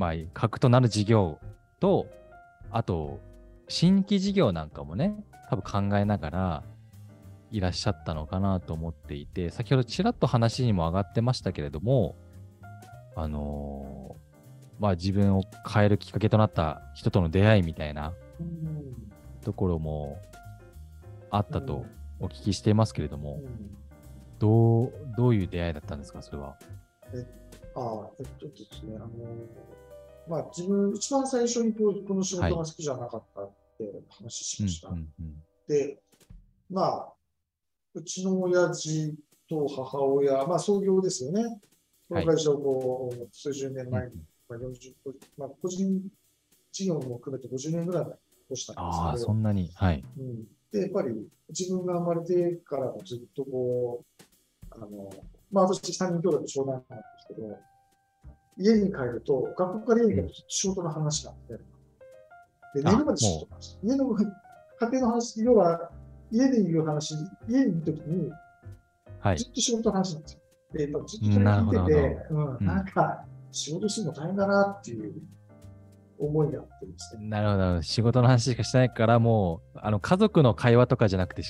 [0.00, 1.38] まあ、核となる事業
[1.78, 2.06] と、
[2.70, 3.20] あと、
[3.68, 5.14] 新規事業なんかもね、
[5.48, 6.62] 多分考えながら
[7.50, 12.16] いらっしゃったのかなと思っていて、先ほどちらっと話にも上がってましたけれども、
[13.16, 14.29] あのー、
[14.80, 18.14] まあ自分を変えるきっかけとなった人との出会いみたいな
[19.42, 20.18] ところも
[21.30, 21.84] あったと
[22.18, 23.42] お聞きしていますけれども、
[24.38, 26.56] どう、どういう出会いだったんですか、それは？
[27.12, 27.26] え
[27.76, 29.08] あえっとですね、あの
[30.28, 34.88] まあ、自分、一番最初にここの仕事が好きじゃなかったって話しました。
[34.88, 35.98] はいうんうんうん、で、
[36.70, 37.12] まあ、
[37.94, 39.14] うちの親父
[39.48, 41.60] と母親、まあ、創業ですよね。
[42.08, 44.12] この会社をこう、数十年前に、
[44.50, 44.92] まあ、40
[45.38, 46.02] まあ、個人
[46.72, 48.18] 事業も含めて50年ぐらい前に
[48.50, 49.02] 越したんですけど。
[49.02, 49.70] ああ、そんなに。
[49.74, 50.04] はい。
[50.18, 50.44] うん。
[50.72, 54.24] で、やっぱり自分が生まれてからもずっとこう、
[54.70, 55.10] あの、
[55.52, 57.58] まあ私3人兄弟と湘南なんですけど、
[58.58, 61.54] 家に帰ると、学校から家に帰ると仕事の話なんで、
[62.74, 63.78] で、寝るまで仕事の話。
[63.82, 65.90] 家の、家庭の話、要は、
[66.30, 67.14] 家で言う話、
[67.48, 68.30] 家にいるときに、
[69.20, 70.40] はい、ずっと仕事の話なんですよ。
[70.72, 75.14] で、やっぱずっと聞いてて、うん、なんか、仕事するの大変だなっていう
[76.18, 77.28] 思いがあってですね。
[77.28, 77.82] なるほど。
[77.82, 81.42] 仕事の話しかしないから、もう、あの、家族の会話とかじゃなくて、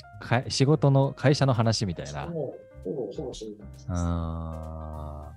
[0.47, 2.27] 仕事の会社の話みたいな。
[2.27, 3.89] ほぼ、ほぼそういう感じです。
[3.89, 5.31] あ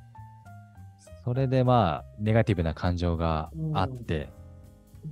[1.25, 4.29] それでまあ、ネガティブな感情があって、
[5.05, 5.11] うん、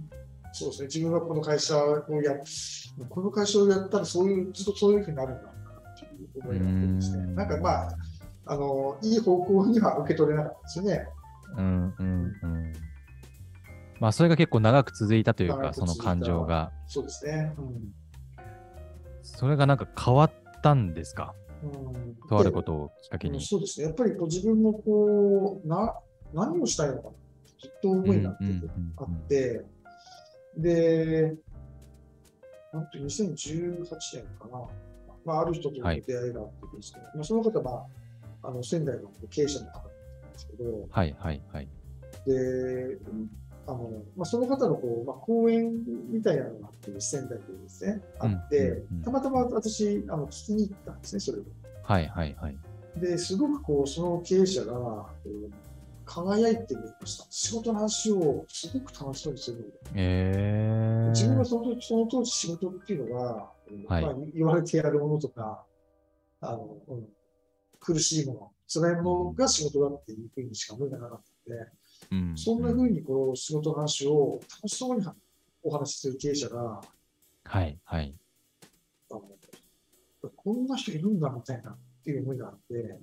[0.53, 0.87] そうですね。
[0.87, 2.35] 自分はこの会社をや、
[3.09, 7.23] この会社をやったら、そういう、ずっとそういうふうになるんだなっていう思いがあってですね。
[7.25, 7.97] んなんかまあ、
[8.45, 11.09] あの、いい方向には受け取れなかったですよね。
[11.57, 12.73] うんうんうん。
[14.01, 16.73] まあ、それが結構長く続いたというか、その感情が。
[16.87, 17.55] そうですね。
[17.57, 17.95] うん、
[19.23, 23.41] それがなんか変わったんですか、うん、とあることをきっかけに。
[23.41, 23.87] そうですね。
[23.87, 25.95] やっぱりこう自分のこうな
[26.35, 27.11] 何をしたいのか
[27.61, 28.33] ずっと思いがあ
[29.05, 29.65] って、
[30.57, 31.35] で、
[32.73, 33.85] なんと2018
[34.15, 34.65] 年かな、
[35.25, 37.87] まあ、ある人との出会いがあってですね、はい、まあ、その方は、
[38.43, 39.92] あの仙台の経営者の方
[40.47, 41.69] ですけど、はいはいはい。
[42.27, 42.99] で、
[43.67, 45.73] あの、まあ、その方のこう、まあ、講演
[46.11, 51.43] みたいなのがあって、仙台でですね、あって、うんうん、たまたま私、あの聞きに行ったんですね、それを。
[51.83, 52.57] はいはいはい。
[52.97, 55.51] で、すごくこう、その経営者が、えー、
[56.05, 57.27] 輝いて見ました。
[57.31, 59.81] 仕事の話をすごく楽しそうにする。
[59.95, 63.51] えー、自分はそのその当時仕事っていうのは、
[63.87, 65.65] はい、まあ、言われてやるものとか、
[66.41, 67.09] あの、うん、
[67.79, 71.71] 苦しいもの、辛いものが仕事だっていうふうにしか思いがなかったので、
[72.11, 75.07] うん、そんなふうにこう仕事の話を楽しそうに
[75.63, 76.81] お話しする経営者が、
[77.45, 78.15] はいはい、
[79.11, 79.21] あの
[80.37, 82.99] こんな人いるんだみたいなっていう思いがあって、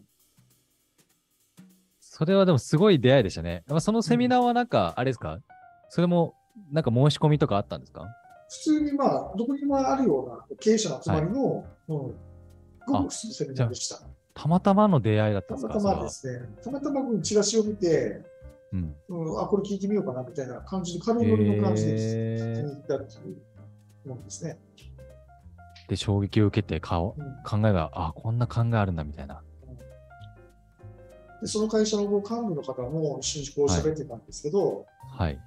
[1.99, 3.63] それはでもすごい出会いでしたね。
[3.79, 5.43] そのセミナーはなんか、あれですか、うん、
[5.89, 6.35] それも
[6.71, 8.05] なんか申し込みとかあったんですか？
[8.49, 12.15] 普通にまあ、どこにもあるような経営者の集まりの、はい、うん、
[12.87, 14.01] ごく普通のセミナーでした。
[14.33, 15.73] たまたまの出会いだったんですか？
[15.73, 16.49] たまたまですね。
[16.63, 18.21] たまたまチラシを見て、
[18.71, 24.57] うん、うん、あ、これ聞いてみようかなみたいな感じで、軽いノリの感じで聞いたっていうものですね。
[25.87, 29.41] で、衝撃を受けて顔、うん、考えが、あ、こんな考えあるんだみたいな。
[31.41, 34.85] でその会社の幹部の方も一緒にこう喋ってたんですけど、
[35.17, 35.39] はい、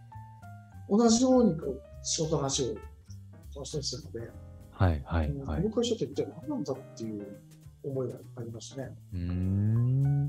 [0.88, 2.74] 同じようにこう仕事の話を
[3.54, 4.30] 楽しみにするので、
[4.70, 7.26] はいはいはい、この会社って一体何なんだっていう
[7.84, 8.90] 思いがありますね。
[9.14, 10.28] うん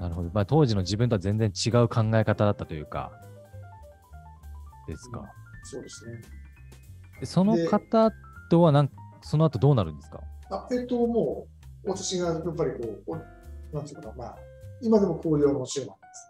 [0.00, 0.30] なるほど。
[0.32, 3.12] まあ、当時の自分とは全然違う考え方だったというか、
[4.88, 5.20] ですか。
[5.20, 5.26] うん、
[5.62, 6.20] そうですね。
[7.24, 8.10] その方
[8.50, 10.20] とはなん、その後どうなるんですか？
[10.50, 11.46] あえっと、も
[11.84, 14.36] う、私がやっぱりこう、なんていうかな、まあ、
[14.80, 16.28] 今でも交流はもちろんなんです。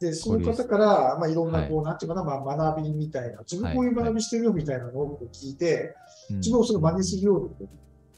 [0.00, 7.68] で、その方から、まあ、いろんな、こう、はい、なんていうかな、まあ、学びみたいな、自分こういう学びしてるよみたいなのを聞いて、はいはい、自分をそれを真似するように、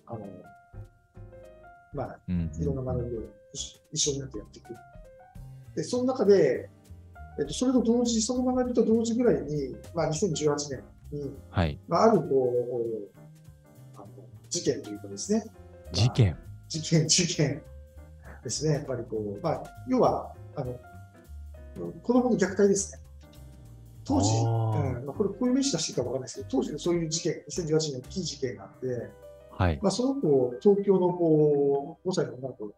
[0.07, 0.21] あの、
[1.93, 3.21] まあ、いろんな学びを
[3.93, 4.75] 一緒になってやっていく。
[5.77, 6.69] で、その中で、
[7.39, 11.79] えっと、それと同時、その学びと同時ぐらいに、まあ、2018年に、はい。
[11.89, 12.53] まあ、あるこ
[13.15, 13.19] う
[13.97, 14.07] あの
[14.49, 15.45] 事件というかですね、
[15.93, 16.39] 事件、まあ、
[16.69, 17.63] 事件、事件
[18.43, 20.79] ですね、やっぱりこう、まあ、要はあの
[22.03, 23.01] 子供の虐待ですね。
[24.05, 25.07] 当時、うん。
[25.07, 29.11] まあ、これこういう名詞出していいかわからないですけど、当時そういう事件、2018年の大きい事件があって、
[29.57, 32.73] はいまあ、その子、東京のこう5歳の女の子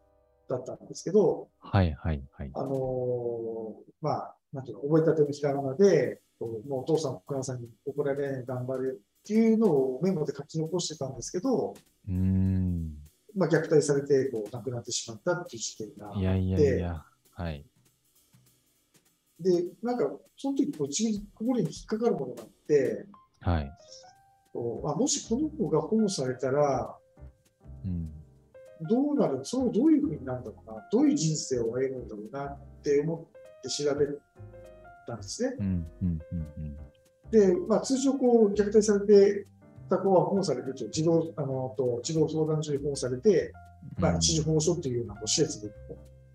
[0.49, 2.51] だったんですけど、はいはいはい。
[2.55, 8.95] あのー、まあ、なんていうの、覚えたてのひらがなで、もうお父さん、お母さんに怒られない頑張れっ
[9.27, 11.75] ていうのをメモで書き残してたんですけど、
[12.09, 12.93] うん
[13.35, 17.65] まあ、虐待されてこう亡くなってしまったっていう事件があって、いやいやいや、はい。
[19.41, 23.07] で、なんか、その時こう自分に心に引っかかるものがあって、
[23.41, 23.73] はい。
[24.85, 26.97] あもしこの子が保護されたら、
[27.85, 28.11] うん、
[28.83, 34.07] どうなる、そのどういうふうになるんだろうな、どういう人生を歩むんだろうなって思って調べ
[35.07, 35.57] たんですね。
[35.59, 36.77] うんうんうんうん、
[37.31, 39.47] で、まあ、通常こう虐待されて
[39.89, 43.53] た子は保護されると、児童あのと児童相談所に保護されて、
[43.99, 45.73] まあ、一時保護所というようなこう施設で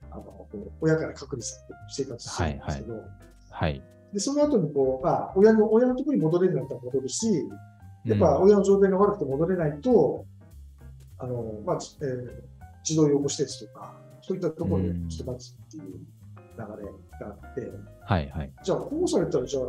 [0.10, 0.48] あの
[0.82, 3.04] 親から隔離されて生活してるんですけど、はい、
[3.50, 7.28] はい、でその後にこう、まあ、親の親のところに戻れるんだったら戻るし、
[8.06, 10.26] やっぱ親の状態が悪くて戻れないと、
[11.20, 12.30] あのまあえー、
[12.84, 17.72] 児童養護施設とか、そういったところで育つっていう流れがあって、
[18.04, 19.64] はいはい、じゃあ保護されたら、じゃあ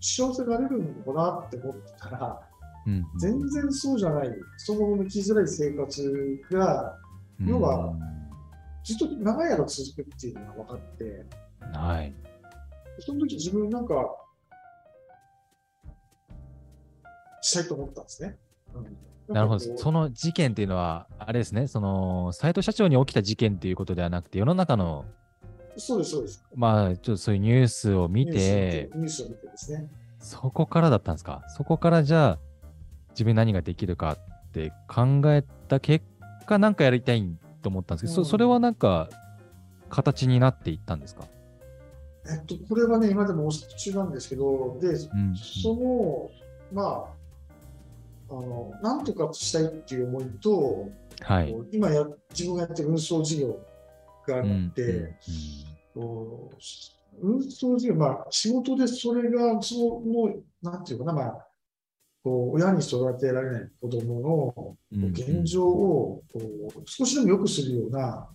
[0.00, 2.40] 幸せになれるのかなって思ってたら、
[2.86, 6.98] うん、全然そうじゃない、その後の生きづらい生活が、
[7.44, 7.94] 要は、
[8.84, 11.24] ずっと長い間続くっていうのが分かって、
[11.72, 12.14] はい、
[13.00, 13.94] その時自分なんか、
[17.42, 18.38] したいと思ったんですね。
[19.28, 19.76] うん、なるほど。
[19.76, 25.04] その事件っていうのは、あれですね、その、斎藤社長に起きた事件ということではなくて、世の中の、
[25.76, 26.44] そうです、そうです。
[26.54, 29.88] まあ、ちょっとそういうニュースを見て、ニュースを見てですね。
[30.18, 31.42] そこからだったんですか？
[31.48, 32.38] そこからじゃあ、
[33.10, 36.04] 自分に何ができるかって考えた結
[36.46, 37.26] 果、なんかやりたい
[37.62, 39.08] と思ったんですけど、うん、そそれはなんか、
[39.88, 41.24] 形になっていったんですか？
[42.30, 46.30] えっと、これはね、今でも中なんですけど、で、うん、その、
[46.72, 47.21] まあ、
[48.32, 50.88] あのなんとかしたいっていう思いと、
[51.20, 53.58] はい、今や自分がやってる運送事業
[54.26, 55.14] があって、
[57.20, 61.46] 運送事業、まあ、仕事でそれがそのなんていうかな、まあ、
[62.24, 66.40] こう親に育てられない子供の現状をこ
[66.74, 68.30] う少しでも良くするような、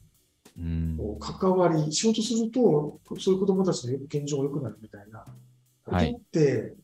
[0.59, 5.25] うん、こう関わり、仕事すると、そういう子供たちの現状が良くなるみたいな
[5.85, 6.75] ことって、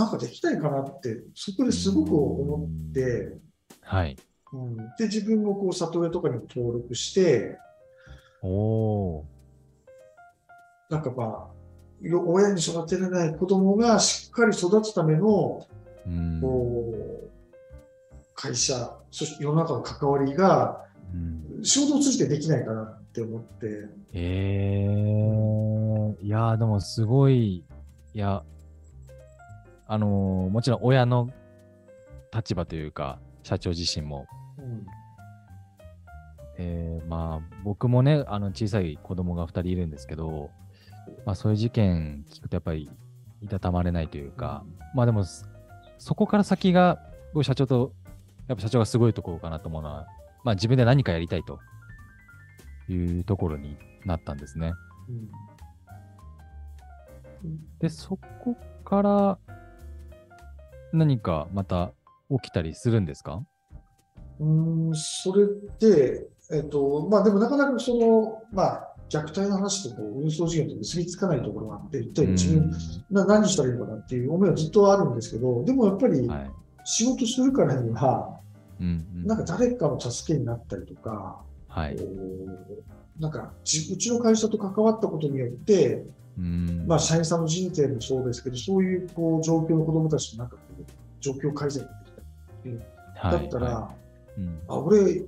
[0.00, 3.36] なんかできないかなって、そこですごく思って、
[3.82, 4.16] はい。
[4.50, 7.58] うん、で、自分もこう里親とかにも登録して、
[8.42, 9.22] お
[10.88, 11.48] なんかまあ、
[12.02, 15.66] 親に育てられない子供がしっかり育つための、
[16.40, 16.94] こ
[17.26, 17.30] う
[18.34, 20.86] 会社、そして世の中の関わりが、
[21.62, 23.86] 仕事を通じてできないかなって思って。
[24.14, 27.56] えー、いやでもすごい、
[28.14, 28.42] いや、
[29.90, 31.30] あのー、もちろん親の
[32.32, 34.28] 立場というか、社長自身も。
[34.56, 34.86] うん、
[36.58, 40.50] えー、まあ、僕もね、あの小さい子供が2人いるんですけど、
[41.26, 42.88] まあ、そういう事件聞くとやっぱり
[43.42, 45.24] いたたまれないというか、うん、まあでも、
[45.98, 47.00] そこから先が、
[47.34, 47.92] 僕社長と、
[48.46, 50.06] やっぱ社長がすごいところかなと思うのは、
[50.44, 51.58] まあ自分で何かやりたいと
[52.88, 54.72] いうところになったんですね。
[57.42, 59.38] うん、で、そこから、
[60.92, 61.92] 何かまた
[62.30, 63.42] 起きたりするんですか？
[64.40, 65.46] うんそれ
[65.78, 72.72] で、えっとまあ、でもなかなかその、まあ、虐待の話とこう運送事業と結びつかないところがあって、一体自分
[73.10, 76.30] な何したらいいのかなっていう思いはずっとあるんですけど、でもやっぱり
[76.84, 78.40] 仕事するからには、
[78.78, 81.96] なんか誰かの助けになったりとか、はい、
[83.18, 90.84] なんかうちの会社と関わったことによって、まあ、社員さんの人生もそうですけど、そういうこう状況の子どもたちのなんかこう
[91.20, 92.24] 状況改善ができたっ
[92.62, 92.76] てい。
[92.76, 92.82] う、
[93.22, 93.94] だったら、は
[94.36, 94.40] い。
[94.40, 95.26] うん、あ俺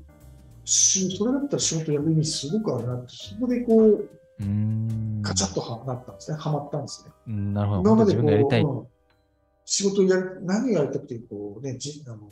[0.64, 4.08] それだったら仕事やる意味すごくあるなって、そこでこう、
[5.22, 7.34] カチャッとはなったんですね、はまったんですね。
[7.34, 7.80] なるほど。
[7.82, 8.86] 今までこう、うん、
[9.64, 12.30] 仕事やる、何をやりたくて、こうね、じあの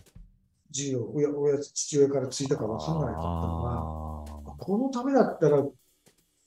[0.72, 5.64] 授業親親、父親から継いだか分からないかったのが、このためだったら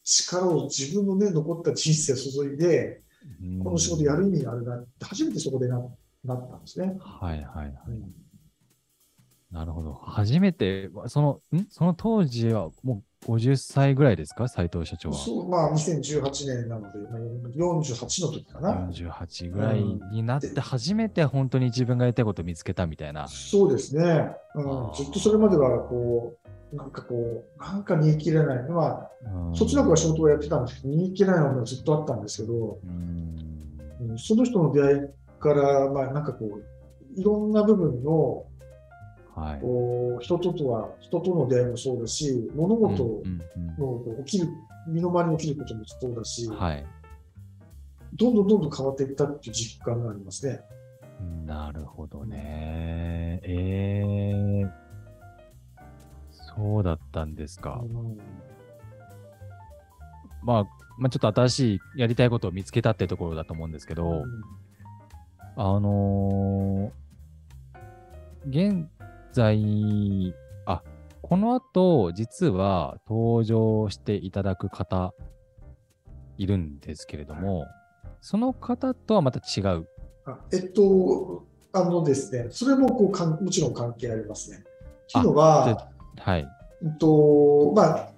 [0.04, 3.02] 力を自分のね、残った人生を注いで、
[3.64, 5.82] この仕事やる意味があるなって、初めてそこでな
[6.26, 6.96] なったんですね。
[7.00, 7.74] はいはいはい。
[7.88, 8.14] うん、
[9.52, 9.94] なるほど。
[9.94, 11.66] 初めて、その、ん？
[11.70, 15.16] その当時はもう50歳ぐらいですか、斉藤社長は。
[15.16, 17.00] そう、まあ2018年なので、
[17.58, 18.90] 48の時かな。
[18.90, 23.28] 48ぐらいになって、初めて本当に自分がやりたいことを見つけたみたいな。
[23.28, 24.32] そうですね。
[24.56, 26.43] うん、ずっとそれまでは、こう、
[26.74, 28.70] なんかこう、なんか煮え切れない。
[28.70, 29.12] まあ、
[29.54, 35.00] そっちの子は仕事をやってたんですけど、煮え切れないのがずっとあったんですけど、うん、その人の出会い
[35.40, 38.46] から、まあ、なんかこう、いろんな部分の、
[39.36, 43.22] はい、こう人ととは、人との出会いもそうだし、物事
[43.78, 44.50] の起きる、
[44.88, 46.86] 身の回りに起きることもそうだし、はい、
[48.14, 50.62] どんどんどんどん変わっていったっていう実感がありますね。
[51.46, 53.40] なるほどね。
[53.44, 54.83] えー
[56.56, 57.82] そうだったんですか。
[57.84, 58.18] うん、
[60.44, 60.64] まあ、
[60.98, 64.24] まあ、ちょっと新しいやりたいことを見つけたってところだと思うんですけど、うん、
[65.56, 68.88] あのー、現
[69.32, 70.36] 在、
[70.66, 70.84] あ、
[71.22, 75.14] この後、実は登場していただく方
[76.38, 77.66] いるんですけれども、
[78.22, 79.88] その方とはまた違う。
[80.26, 84.64] あえっと、あのですね、それもこうかんもちろん関係ありますね。
[85.12, 86.48] というのは、はい。
[87.00, 88.10] と、まあ、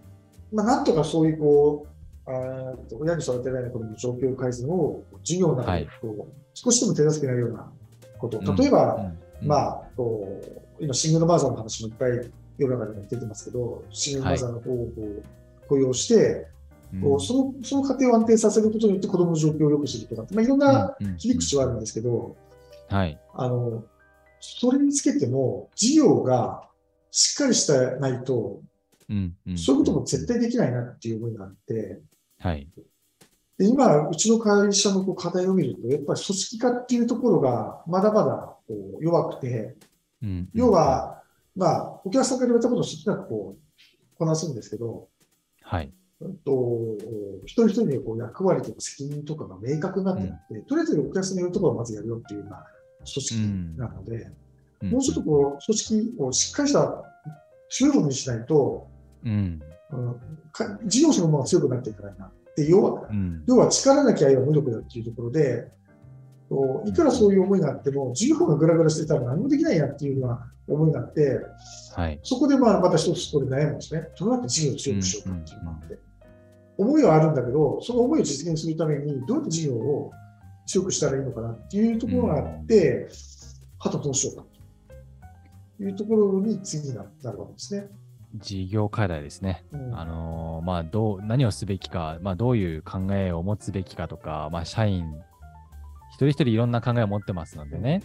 [0.51, 1.89] まあ、なんとかそういうこう、
[2.27, 7.71] あ親に育てられない子どもの状況改善を授業などでこう、はい、少しでも手助けになるような
[8.17, 8.95] こと、例えば、
[9.41, 14.89] うん、まあ、こう今、シングルマザーの話もいっぱい世の中でも出てますけど、シングルマザーの方を
[15.67, 16.47] 雇用して、
[17.01, 22.35] こうそのその過程を安定させることによって子どもの状況を良くするとか、まあ、いろんな切り口はあるんですけど、
[22.89, 23.83] はい、あの
[24.39, 26.63] それにつけても事業が
[27.17, 28.61] しっかりしてないと、
[29.09, 32.01] うんうん、そういうことも絶対できないなっていう思いがあって、
[32.39, 32.67] はい、
[33.57, 39.77] で今、うちの会社のこう課題を見ると、やっぱり組織化っていうところがまだまだこう弱くて、
[40.21, 41.21] うんうん、要は、
[41.55, 45.07] まあ、お客さんから言われたことを好きなくこうこなすんですけど、
[45.61, 45.93] はい、
[46.43, 46.97] と
[47.45, 52.65] 一人一人にこう役割とか責任とかが明確になっていって、うん、とりあえずお客さんに言うところをまずやるよっていうような
[52.97, 53.39] 組織
[53.77, 54.35] なので、うん、
[54.81, 57.03] もうちょっとこう組織をしっかりした
[57.69, 58.87] 強いものにしないと、
[59.23, 59.61] うん、
[60.85, 63.09] 事業そのものが強くなっていかないなって要は、
[63.47, 65.67] 要は力なきゃ無力だっていうところで、
[66.85, 71.39] いくらそういう思いがあっても、事業がぐらぐらしてたら何もできないなっていうような思いがあって、
[71.95, 74.07] はい、そこでまあまた一つこれ悩むんですね。
[74.17, 75.99] どうやって事業を強くしようかっていうのがあって。
[76.77, 80.11] 思いはあるんだけど、その思いを実現するために、どうやって事業を
[80.65, 83.07] 強くしたらいいのかなっていうところがあって、
[83.79, 84.54] はとどうしようかと
[85.79, 87.87] いうところに次になるわけですね。
[88.35, 89.63] 事業課題ですね。
[89.71, 95.05] うん、あのー、まあ、どう、何をすべきか、まあ、どういう考えを持つべきかとか、まあ、社員、
[96.11, 98.03] 一人一人いろんな考えを持ってますのでね、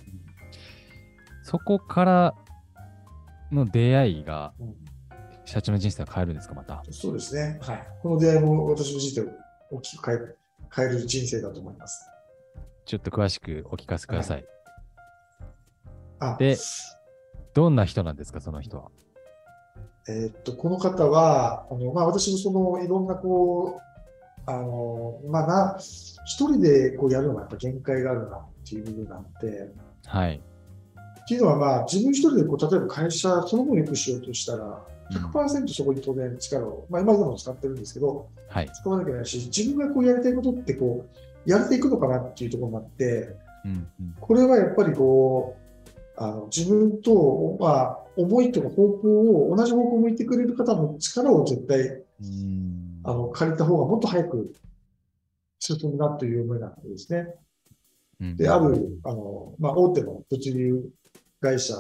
[1.43, 2.35] そこから
[3.51, 4.53] の出会いが、
[5.45, 6.81] 社長の人生を変えるんですか、また？
[6.93, 7.59] そうですね。
[7.61, 7.87] はい。
[8.03, 9.33] この出会いも私の人生を
[9.73, 10.39] 大きく変える
[10.73, 12.09] 変える人生だと思います。
[12.85, 14.45] ちょっと詳しくお聞かせください。
[16.21, 16.57] はい、で、
[17.55, 18.91] どんな人なんですか、その人は？
[20.09, 23.81] えー、っと、この方は、あのまあ、私もそのいろんなこ
[24.47, 29.71] う、あのまあな、一人でこうやるのがやっぱ限界があるなっていう部分があって、
[30.07, 30.41] はい。
[31.21, 34.83] っていうのは、まあ、自分一人でこう例えば会社そのものを良くしようとしたら、
[35.13, 41.07] 100%そこに当然力を、まあ、今でも使ってるんですけど、はい、使わなきゃいけないし、自分がこうやりたいことってこ
[41.47, 45.61] う、やっていくのかなっていうところもあって、うんうん、これはやっぱりこう、
[46.21, 52.03] あの自分と、まあ、思いとか方向を、同じ方向を向いてくれる方の力を絶対、
[53.05, 54.53] あの借りた方がもっと早く
[55.59, 57.35] 進むなという思いがあってですね。
[58.21, 60.91] うん、で、ある、あの、まあ、大手の物流
[61.41, 61.75] 会社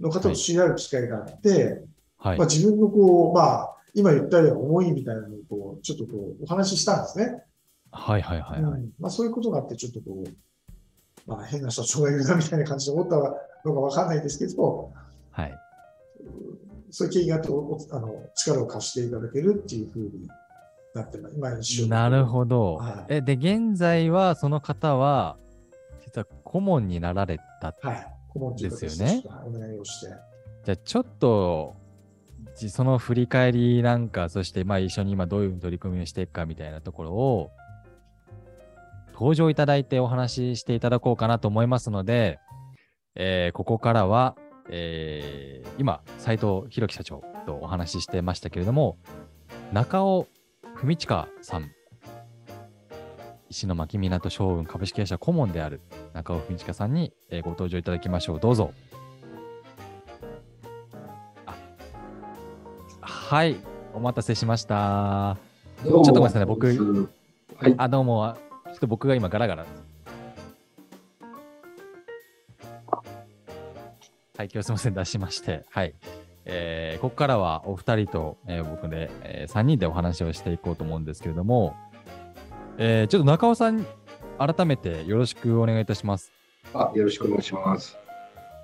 [0.00, 1.82] の方と知り合う機会があって、
[2.16, 7.42] はい、まあ、自分のこう、まあ、今言ったような思いみたいなのをこう、ちょっとこう、お話ししたんですね。
[7.90, 10.30] はいはいはい、はい、うん、まあ、そういうことがあって、ちょっとこう、
[11.26, 13.18] まあ、変な社長がいるなみたいな感じで思った
[13.64, 14.92] のかわかんないですけど、
[15.30, 15.58] はい。
[16.90, 20.28] そういう経緯があってあの、力を貸していただけるっていうふうに
[20.94, 21.36] なってます。
[21.36, 22.76] 今一なるほど。
[22.76, 25.36] はい、えで、現在はその方は、
[26.04, 29.22] 実は顧問になられたですよね。
[29.28, 30.12] はい、お願いをして。
[30.64, 31.76] じゃあ、ちょっと
[32.54, 37.50] その振り返りなんか、そしてまあ一緒に今どういう取り組みをしていくかみたいなところを、
[39.12, 42.38] 登場いただいてお話ししていただこうかなと思いますので、
[43.14, 44.36] えー、ここからは、
[44.70, 48.96] えー、今、斉藤弘樹社長とお話ししてましたけれども、
[49.72, 50.26] 中尾
[50.74, 51.70] 文親さん、
[53.50, 55.80] 石巻港将軍株式会社顧問である
[56.14, 58.40] 中尾文親さんに、えー、ご登場いただきましょう。
[58.40, 58.72] どうぞ。
[63.00, 63.56] はい、
[63.94, 65.36] お待たせしました。
[65.82, 66.66] ちょっとごめんなさいね、僕、
[67.56, 68.36] はい、あ、どうも、
[68.66, 69.66] ちょっと僕が今ガラガラ。
[74.42, 75.94] はい、今日すみません、出しまして、はい。
[76.46, 81.76] えー、ここからはお二人と、えー、僕で、えー、3人でお話をしていこうと思うんですけれども、
[82.76, 83.86] えー、ちょっと中尾さん、
[84.40, 86.32] 改めてよろしくお願いいたします。
[86.74, 87.96] あ、よろしくお願いします。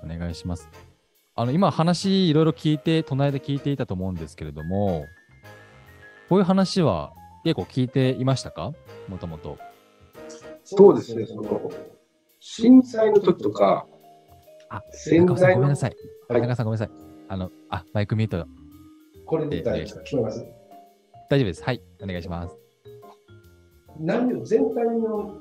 [0.03, 0.69] お願いします。
[1.33, 5.05] あの今話いろいろ聞いて、隣で聞いていたと思うんですけれども、
[6.27, 7.13] こういう話は
[7.45, 8.73] 結構聞いていましたか？
[9.07, 9.57] もともと。
[10.65, 11.71] そうですね、その、
[12.41, 13.87] 震災の時とか、
[14.69, 15.95] あ、仙台ごめんなさい。
[16.27, 16.95] はい、中さんごめんなさい。
[17.27, 18.47] あの、あ、マイクミュート。
[19.25, 20.45] これで大丈夫です
[21.29, 21.63] 大丈夫です。
[21.63, 22.57] はい、お願いします。
[23.99, 25.37] 内容、全体の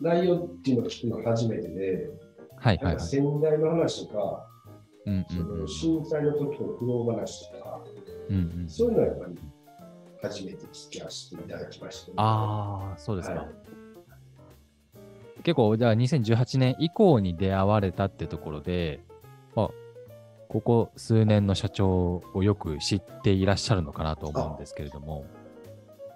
[0.00, 2.10] 内容っていうのを聞くのは初めてで、
[2.56, 4.46] はいはい、はい、先代の話とか、
[5.06, 5.26] うん
[5.60, 7.80] うん震災の時の苦労話とか、
[8.30, 9.38] うんうん、そういうのはやっぱり
[10.22, 13.34] 初めて聞きわせていただきました、ね、ああ、そうですか。
[13.34, 13.48] はい、
[15.42, 19.00] 結構、じゃあ2018年以降に出会われたってところで、
[19.56, 19.70] あ
[20.48, 25.24] ここ数年の社長をよく知っていらっしゃるのかなと思うんですけれども。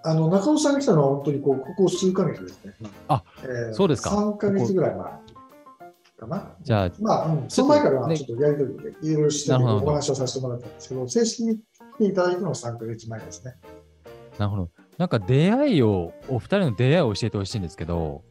[0.03, 2.73] あの中尾さんが来たのは本当にこうここ数か月ですね。
[3.07, 4.11] あ、えー、そうですか。
[4.11, 5.11] 3か月ぐらい前
[6.17, 6.55] かな。
[6.61, 11.61] じゃあ、まあ、うん、その前からはちょっとやり取りでいろいろしてお話をさせてもらったんですけど、正式に来
[11.99, 13.55] ていただいたのは3か月前ですね。
[14.37, 14.69] なるほど。
[14.97, 18.23] なんか出会いを、お二人の出会いを教えてほしいんですけど、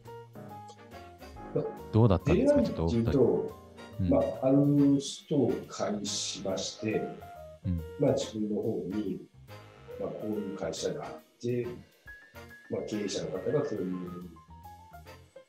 [1.91, 3.57] どうだったんですか、ちょっとお二人。
[3.99, 7.01] うん、まあ、ある人を介しまして、
[7.65, 9.21] うん、まあ、自分の方に、
[9.99, 11.67] まあ、こういう会社があって、
[12.69, 13.95] まあ、経営者の方がそういう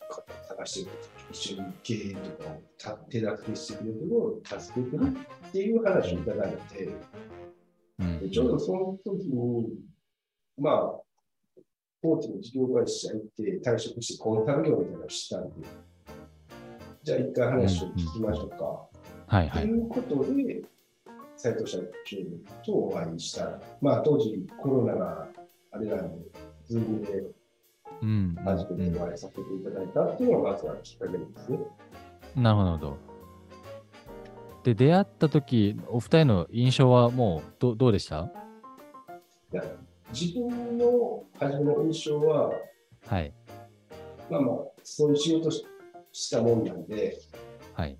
[0.08, 0.96] 方を探してる
[1.30, 2.44] 一緒に経営と
[2.84, 5.02] かを手助けしてくれるのを助けてる
[5.48, 6.88] っていう話をいただいて、
[7.98, 9.66] うん、でちょうどその時に、
[10.58, 10.74] まあ、
[12.02, 15.66] 大手の事業会社行って退職してコンサル業みたいなのをしたんで、
[17.08, 18.64] じゃあ一回話を聞きましょうか。
[19.28, 19.62] はいはい。
[19.62, 20.60] ということで、
[21.36, 23.58] 斉藤社長とお会いした。
[23.80, 25.26] まあ当時コロナが
[25.72, 26.26] あれなんで、
[26.66, 27.24] ズームで
[28.44, 31.58] 初めてお会いさせていただいたっていうのがまずはきっかけですね。
[32.36, 32.98] なるほど。
[34.64, 38.30] で、出会った時、お二人の印象はもうどどうでした？
[39.54, 39.64] いや
[40.12, 42.52] 自分の初めの印象は、
[43.06, 43.32] はい。
[44.28, 45.64] まあまあ、そういう仕事し
[46.30, 47.18] たもんなんで、
[47.74, 47.98] はい、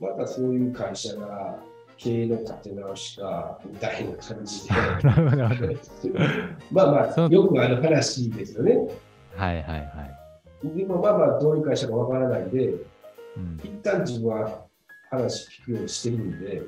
[0.00, 1.58] またそういう会社が
[1.96, 4.74] 経営の立て直しかみたいな感じで、
[6.70, 8.76] まあまあ、よくある話ですよね。
[9.36, 9.86] はいはいは
[10.64, 10.76] い。
[10.76, 12.68] でもまあまあ、どういう会社かわからないで、
[13.36, 14.66] うん、一旦自分は
[15.10, 16.62] 話聞くようにしてるんで、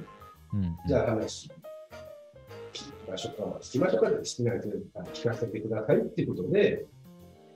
[0.52, 1.50] うん、じゃあ話
[2.72, 4.10] 聞きましょうか、聞きましょうか。
[4.10, 6.86] ってしてな聞かせてくださいっていうことで、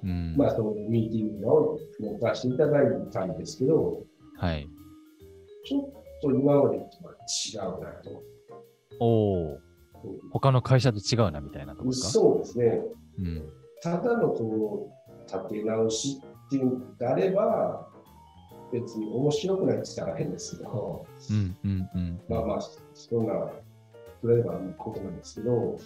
[0.02, 4.02] うん、まあ、そのミーティングを持たせていただいたんですけど、
[4.36, 4.68] はい。
[5.64, 5.90] ちょっ
[6.22, 8.22] と今までとは違うなと。
[9.00, 9.60] おお、うん、
[10.30, 12.08] 他の会社と違うなみたいなとこですか？
[12.08, 12.80] そうですね。
[13.18, 13.48] うん、
[13.82, 17.88] ただのこう立て直しっていうんであれば、
[18.72, 22.60] 別に面白くないって言ったら変ですけど、うんうんうん、まあまあ、
[22.94, 23.50] そんな、
[24.20, 25.78] それはことなんですけど、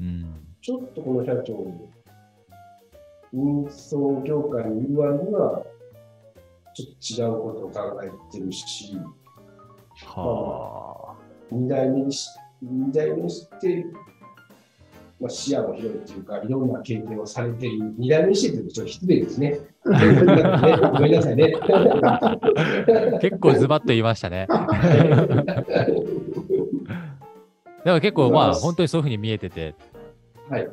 [0.00, 1.66] うん、ちょっとこの社長
[3.32, 5.62] 運送業界に言わには、
[6.74, 8.98] ちょっと違うことを考えてるし、
[10.06, 11.16] は
[11.50, 12.28] あ、2代目にし、
[12.62, 13.86] 二代目にして、
[15.20, 19.60] まあ、視野も広いっていうか、いろんな経験をされている、2代目にしてるとちょっと失礼ですね。
[19.84, 21.54] ごめんなさいね。
[23.20, 24.48] 結構ズバッと言いましたね。
[27.84, 29.74] でも結構まあ本当にそういうふうに見えてて、
[30.50, 30.68] はい、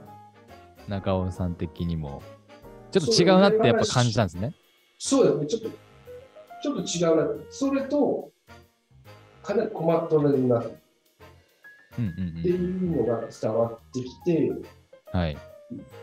[0.89, 2.21] 中尾さん的にも。
[2.99, 4.53] ちょっと違うなってやっぱ感じたんですね。
[4.97, 5.77] そうですね、ちょっと、
[6.63, 7.43] ちょっと違うな。
[7.49, 8.31] それと、
[9.43, 10.63] かなり困っとるなっ
[11.95, 14.51] ていうのが伝わってきて、
[15.11, 15.37] はい。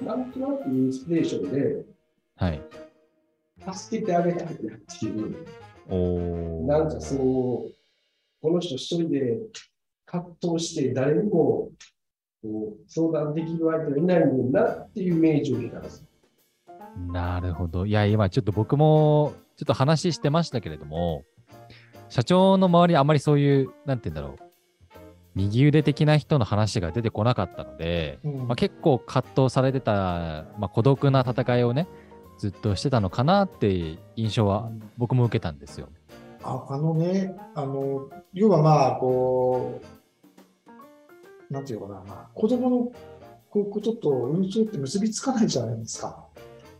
[0.03, 1.85] なんとなくインスピレーションで、
[2.37, 2.61] はい。
[3.73, 5.47] 助けてあげたいなっていう、
[5.89, 7.19] おなんかそう、
[8.41, 9.39] この人一人で
[10.07, 11.71] 葛藤して誰にも
[12.87, 16.05] 相談できる相手がいないんだなっていうイメージを受けたんです。
[16.97, 17.87] なるほど。
[17.87, 21.25] いや、今ちょっと僕もちょっと話してましたけれども、
[22.09, 24.45] 社長の周りあまりそういう、なんて言うんだろう、
[25.35, 29.93] 右腕的な人の話が出てこなかったので、うん、まあ、結構葛藤されてた、
[30.59, 31.89] まあ、孤独な戦いをね、
[32.39, 35.89] ずっとしてたのかなって印象は僕も受けたんですよ。
[36.43, 39.81] ああのね、あの要はまあ、こ
[41.51, 42.93] う、なんていうかな、まあ、子供の
[43.51, 46.24] ことと運送って結びつかないじゃないですか。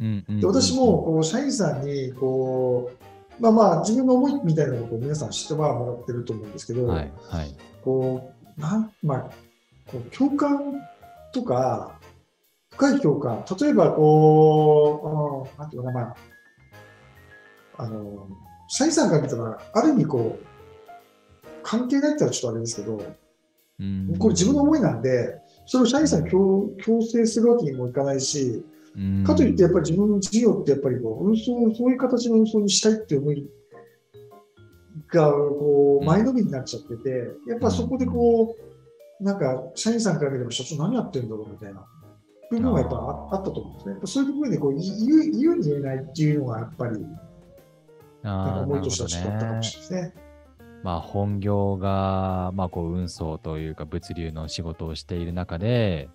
[0.01, 2.91] で私もこう社員さんにこ
[3.39, 9.31] う、まあまあ、自分の思いみたいなことを皆さん知ってはもらってると思うんですけど、はいはい、こうなんまあ、
[9.87, 10.81] こう共感
[11.33, 11.99] とか、
[12.71, 16.17] 深い共感、例えばこう、なんていうかな、まあ、
[17.79, 18.29] あの
[18.69, 20.47] 社員さんから見たら、ある意味こう、
[21.63, 23.03] 関係ないって言ったらちょっとあれですけど、
[23.81, 28.65] うん、これ自分の思いなんで、それを社員さんに強強制するわけにもいかないし、
[29.25, 33.49] かといってやっぱり自分の事業ってやっぱりこう運送そういう形の運送にしたいって思い
[35.09, 37.11] がこう前のめりになっちゃってて、
[37.49, 38.57] やっぱそこでこ
[39.21, 41.85] うなんか社員さんから見れば社長何やってんだろうみたいな
[42.51, 43.97] ふ部分はやっぱあったと思うんですね。
[44.05, 44.91] そういう部分でこう言う
[45.31, 47.05] 言うに言えないっていうのがやっぱり、
[48.23, 50.25] 思いとしては違ったかもしれないですね。
[50.83, 56.11] まあ、本業が、まあ、こう運送というか物流の仕事をしている中で、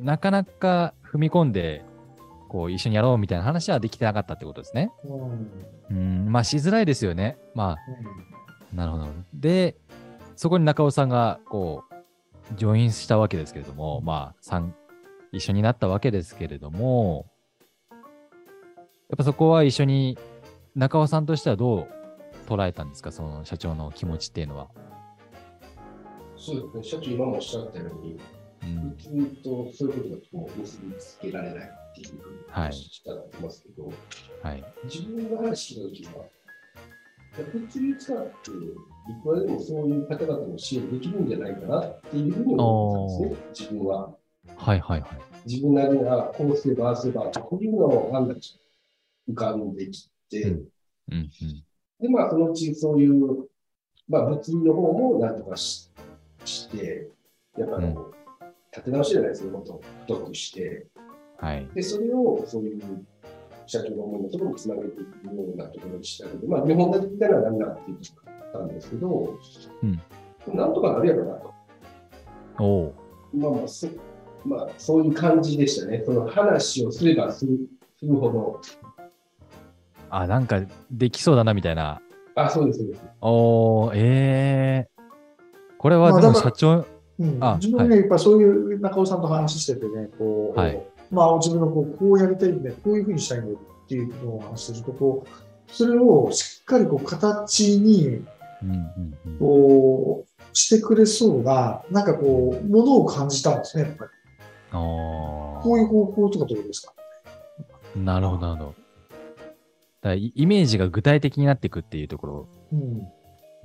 [0.00, 1.84] なかなか踏み込んで、
[2.48, 4.92] こう一緒にやろうみたいな話はできてなかったってことですね。
[5.90, 7.36] うん、まあしづらいですよね。
[7.54, 7.76] まあ、
[8.72, 9.06] うん、なるほど。
[9.34, 9.76] で、
[10.36, 14.62] そこに中尾さんが、こう、ジョインしたわけですけれども、まあ、
[15.32, 17.26] 一緒になったわけですけれども、
[17.90, 17.96] や
[19.14, 20.18] っぱそこは一緒に
[20.74, 21.88] 中尾さんとしてはどう
[22.46, 24.68] 捉えたんですか、その社長の気持ちっていうのは。
[26.36, 28.18] そうですね、社長今もおっしゃったように、
[29.12, 33.92] うん、とそういうことが結びつけられないっていうふうにしゃってますけど、
[34.42, 36.24] はい、自分が話聞いたときは、
[37.52, 44.14] 物流使っていくらでもそういう方々の支援できるんじゃないかなっていうふうに思ったんですね、自分は。
[44.56, 45.10] はいはいはい。
[45.46, 48.40] 自分なりに、あこうすれば、ああすれば、こういうのを案外
[49.28, 50.68] 浮かんできて、うん。
[51.12, 51.30] うんうん、
[52.00, 53.48] で、まあ、そのうちそういう、
[54.08, 55.90] まあ、物流の方もなんとかし
[56.44, 57.08] して、
[57.58, 57.94] やっぱ、うん、
[58.74, 60.86] 立て直しじゃないですけど、もっと太くして、
[61.38, 63.06] はい、で、それをそういう
[63.66, 69.38] 社長の思いのところにつなげていくようなところにしたけど、まあ、日本立てみたいなのは何だっていうところだったんですけど、
[69.82, 70.02] うん、
[70.54, 71.54] なんとかなるやろなと。
[72.58, 72.94] お
[73.34, 73.88] まあまあそ
[74.44, 76.02] まあ、そういう感じでしたね。
[76.04, 77.58] その話をすればする
[77.98, 78.60] するほど。
[80.10, 80.60] あ、なんか
[80.90, 82.00] できそうだなみたいな。
[82.34, 83.02] あ、そうです、そうです。
[83.22, 86.84] おええー、これはでも社長、
[87.18, 95.28] うん、自分ね、やっぱそういう中尾さんと話しててね、こう、はい、まあ自分のこうこうやりたいんで、こういうふうにしたいんだっていうのを話すると、こう、
[95.70, 98.24] それをしっかりこう形に、
[99.38, 104.10] こう、してくれそうな、なんかこう、ものを感じたんですね、やっぱり。
[104.72, 106.92] こういう方法とかどうですか？
[107.94, 108.74] なるほど、なるほど。
[110.02, 112.48] だイメージが具体的になっていくっていうところ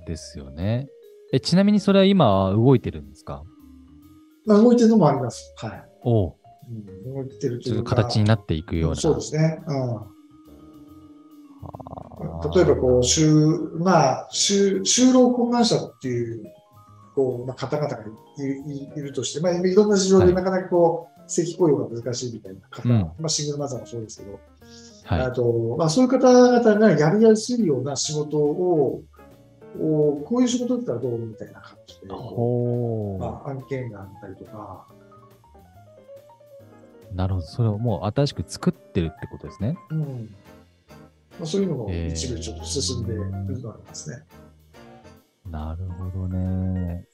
[0.06, 0.88] ですよね。
[0.88, 0.99] うん、
[1.32, 3.44] えちなみにそれは今動いてるんですか？
[4.48, 5.54] 動いてるのもあります。
[5.58, 5.84] はい。
[6.04, 6.34] おう
[6.72, 7.96] ん、動いてるというか。
[7.96, 8.96] 形になっていくような。
[8.96, 9.62] そうですね。
[9.68, 10.00] うん。
[12.54, 16.44] 例えばこう、就まあ、就就労困難者っていう
[17.16, 24.40] こう、まあ、方々がいるとして、まあ、いろんな事情でなかなかこう、はい、正規雇用が難しいみたいな方、うん、まあ、シングルマザーもそうですけど、
[25.06, 29.02] はい、あとまあ、そういう方々がやりやすいような仕事を、
[29.78, 32.16] おこういう仕事だったらどうみたいな感じで、ま
[33.46, 34.88] あ、案件があったりとか。
[37.14, 39.78] なるほど、それをもう新しく作ってるってことですね。
[39.92, 40.36] うん
[41.40, 43.30] まあ、そういうのも一部ちょっと進んでいる
[43.62, 44.24] のがありますね。
[45.50, 47.06] なるほどね。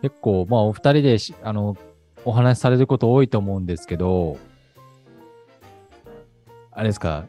[0.00, 1.76] 結構、まあ、お二人であの、
[2.24, 4.38] お話しされること多いと思うんですけど、
[6.70, 7.26] あれですか、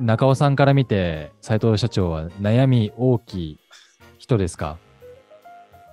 [0.00, 3.58] 中尾さんから見て、斉藤社長は悩み大きい
[4.18, 4.78] 人ですか？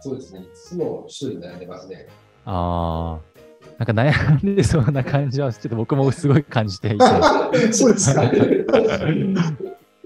[0.02, 0.42] そうですね。
[0.42, 2.08] いつも一人悩んでますね。
[2.46, 3.36] ああ。
[3.78, 7.06] なんか悩んでそうな感じは、ちょっと僕もすごい感じていて。
[7.74, 8.24] そうですか。
[8.32, 8.32] い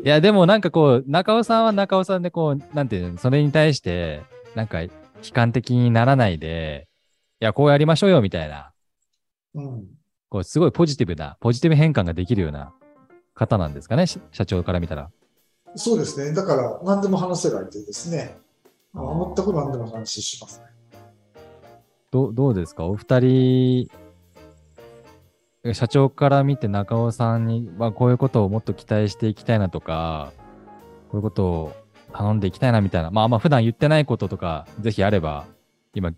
[0.03, 4.21] や、でもなんかこう、中尾さんは中尾さんでこう、なんていうの、それに対して、
[4.55, 4.89] なんか悲
[5.33, 6.87] 観的にならないで、
[7.41, 8.71] いや、こうやりましょうよ、みたいな。
[9.53, 9.83] うん。
[10.29, 12.71] こう、すごいポジティブな、ポジティブ変換ができるような
[13.39, 15.09] 方なんですかね、社長から見たら。
[15.75, 16.33] そうですね。
[16.33, 18.37] だから、何でも話せる相手ですね。
[18.93, 20.65] 全く何でも話しますね。
[22.11, 22.85] どどうですか？
[22.85, 23.91] お二人、
[25.73, 30.31] 社長から見て中尾さんに、まあ、こういうことをもっと期待していきたいなとか、
[31.09, 31.73] こういうことを
[32.13, 35.45] 頼んでいきたいなみたいな、まあ、まあ普段言ってないこととか、ぜひあれば、
[35.93, 36.11] 今、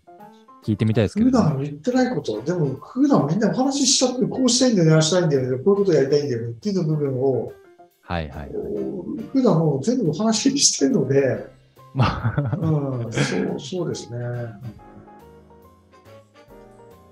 [0.64, 7.52] 聞いてみたいですけど、普段言ってないこと、でも普段みんなお話ししちゃって、こうしたいんだよね、ああしたいんだよね、こういうことやりたいんだよねっていう部分を、
[8.02, 8.50] はいはい。
[9.32, 11.46] 普段もう全部お話ししてるので、
[11.94, 14.18] まあ、うん、そうそうですね。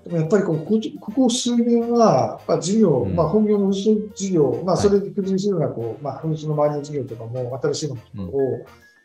[0.05, 8.51] でもやっぱりここここ数年は、まあ、事業、うん、まあ、本業の事業、まあ、それで付随するようなこう、まあ、紛争の周りの事業とかも、新しいものを、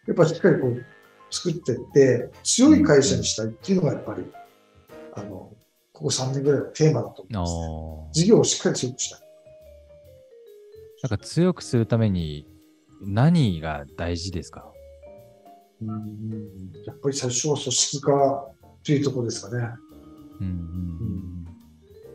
[0.07, 0.85] やっぱりしっかりこう
[1.31, 4.25] 作っていって、強い会社にしたいっていうのがやっぱり、
[5.15, 5.51] あの、
[5.93, 9.21] ここ3年ぐらいのテーマだと思います、ね、事業をしっかり強くしたい。
[11.03, 12.47] なんか強くするために
[13.01, 14.71] 何が大事ですか？
[15.83, 18.47] うんやっぱり最初は組織化
[18.85, 19.69] というところですかね。
[20.41, 21.47] うんうん、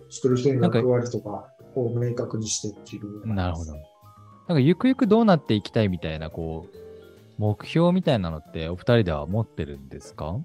[0.09, 3.27] 一人一人の役割とかを明確にしてっていう。
[3.27, 3.73] なるほど。
[3.73, 3.81] なん
[4.57, 6.77] かゆくゆくどうなっていきたいみたいな、こう、
[7.41, 10.39] 目標みたいなのってお二人では持ってるんですか？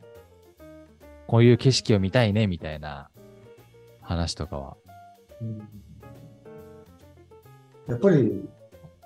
[1.26, 3.10] こういう景色を見たいねみたいな
[4.00, 4.76] 話とかは。
[5.42, 5.58] うん、
[7.86, 8.48] やっぱり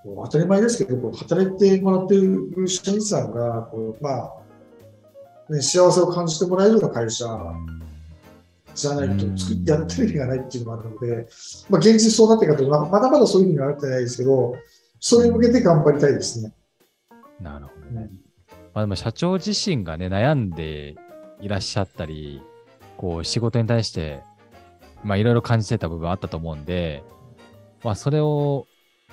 [0.04, 4.34] 当たり前ですけど、こう働いてもらっている社員さんがこう、ま
[5.48, 7.26] あね、幸せを感じてもらえるような会社
[8.72, 11.28] じゃないと作やってる意味がないっていうのもあるので、
[11.68, 14.54] まあ、現実そうなっていかと、まだまだそういうふうにはなってないですけど、
[15.00, 16.52] それに向けて頑張りたいですね。
[17.40, 18.10] なるほどね。
[18.74, 20.96] まあ、でも社長自身がね、悩んで
[21.40, 22.42] いらっしゃったり、
[22.96, 24.22] こう仕事に対して、
[25.02, 27.02] まあいろいろ感じてた部分あったと思うんで、
[27.82, 28.66] まあそれを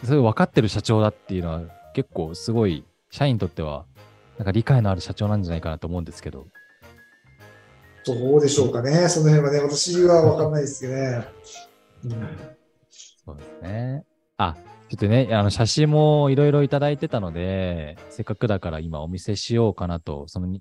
[0.03, 1.61] それ分かってる社長だっていうのは
[1.93, 3.85] 結構すごい社員にとっては
[4.37, 6.47] なんか理解のある社長なんじゃないかなと思うんですけど。
[8.05, 11.27] どうでしょうかね、その辺はね、私は分かんないですけどね。
[12.05, 12.13] うん、
[13.25, 14.05] そうですね。
[14.37, 14.55] あ、
[14.89, 20.59] ちょっとね、あの写真もいろいろいただいてたので、せっかくだから今お見せしようかなと、その 2,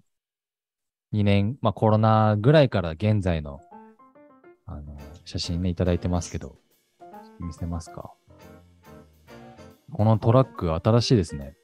[1.12, 3.60] 2年、まあコロナぐらいから現在の
[4.66, 6.56] あの写真ね、いただいてますけど、
[7.38, 8.12] 見せますか？
[9.92, 11.54] このトラック、新しいですね。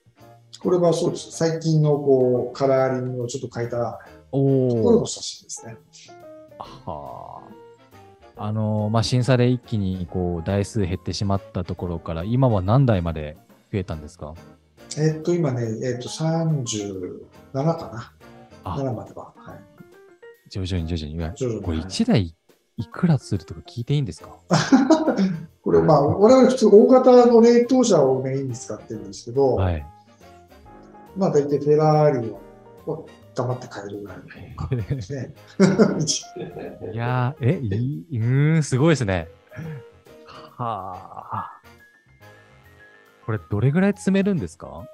[0.60, 1.32] これはそうです。
[1.32, 3.98] 最近のこうカラーリングをちょっと変えた
[4.30, 5.76] ところの写真ですね。
[6.58, 7.61] はあ。
[8.37, 13.37] あのまあ、審査で一気にこう台数減ってしまったところから、今は何台まで
[13.72, 14.35] 増えたんですか？
[14.99, 17.20] えっと、今ね、えっと、37
[17.53, 18.12] か
[18.64, 19.33] な？7までは。
[19.37, 19.61] はい、
[20.51, 21.35] 徐々に徐々に。
[21.37, 22.35] 徐々にこれ1台
[22.78, 24.30] いくらするとか聞いていいんですか？
[25.62, 29.87] これ、まあ、我々普通大型の冷凍車をメインに使ってるんですけど、はい、
[31.16, 32.35] まあ大体フェラーリ
[32.87, 35.35] を黙って買えるぐらいのですね。
[36.93, 39.28] いやえ、いうん、すごいですね。
[40.57, 41.62] はあ。
[43.24, 44.87] これ、どれぐらい詰めるんですか？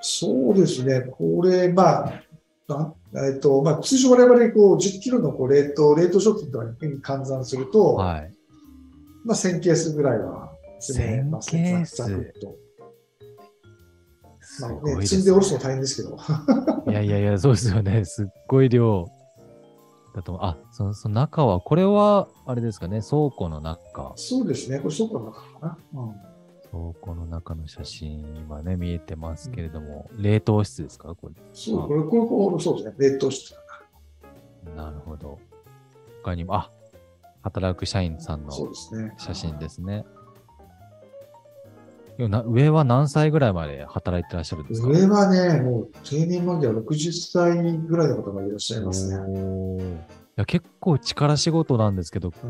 [0.00, 1.02] そうですね。
[1.02, 2.12] これ、まあ、
[3.26, 6.72] えっとまあ、通常我々こう10キロのこう冷凍冷凍食品とかに
[7.02, 8.32] 換算すると、はい、
[9.24, 12.56] まあ、1000ケースぐらいは詰めますね、ざくと。
[14.60, 16.16] まあね、積んで下ろすの大変ですけど。
[16.90, 18.04] いやいやいや、そうですよね。
[18.04, 19.06] すっごい量
[20.14, 20.44] だと。
[20.44, 24.12] あ、そのその中は、これは、あれですかね、倉庫の中。
[24.16, 25.78] そうですね、これ倉庫の中かな。
[25.94, 26.14] うん
[26.70, 31.16] 倉庫の中の写真はね、見えてますけれども、うん、冷凍室ですか？
[31.16, 31.34] これ。
[31.52, 33.60] そう、これ、これ、そうですね、冷凍室か
[34.76, 34.84] な。
[34.84, 35.38] なるほど。
[36.22, 36.70] 他にも、あ、
[37.42, 38.52] 働く社員さんの
[39.18, 40.04] 写真ですね。
[40.04, 40.19] すねな
[42.28, 44.88] 上は何歳ぐらいまで働いてらっしゃるんですか？
[44.88, 50.20] 上はね、もう定年までは60歳ぐらいの方がいらっしゃいますね。
[50.40, 52.46] や結構力仕事なんですけど、う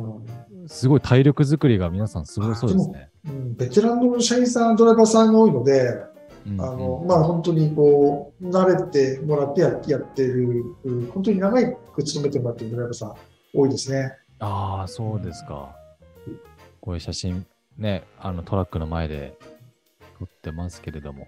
[0.64, 3.08] ん、すごい体力作りが皆さんすごそうですね。
[3.28, 5.98] うん、ベテランの社員さん、ドライバーさんが多いので、
[6.46, 10.64] うんうん、あのまあ、本当にこう慣れてもらってややってる、
[11.12, 13.14] 本当に長いく勤めてもらってるドライバーさん
[13.54, 14.14] 多いですね。
[14.38, 15.74] ああ、そうですか。
[16.80, 17.44] こういう写真、
[17.76, 19.36] ね、あのトラックの前で
[20.20, 21.26] 撮ってますけれども、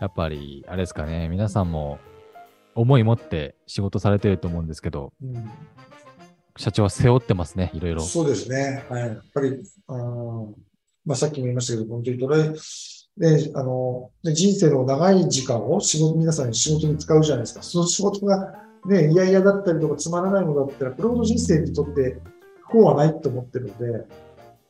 [0.00, 1.98] やっぱり、あれですかね、皆さんも
[2.74, 5.50] 思い持って仕事されてると思うんですけど、うん、
[6.56, 8.02] 社長は背負ってますね、いろいろ。
[8.02, 8.84] そうですね。
[8.88, 9.00] はい。
[9.00, 9.58] やっぱり、
[9.88, 9.92] あ
[11.04, 12.54] まあ、さっきも言いましたけど、本当にトライ、
[13.16, 17.62] で、あの、人生の長い時間を仕事、皆さんに仕事に使うじゃないですか。
[17.62, 18.54] その仕事が
[18.86, 22.18] ね、嫌々だったりとかつまらないものだったら、これほど人生にとって
[22.62, 24.06] 不幸はないと思ってるので、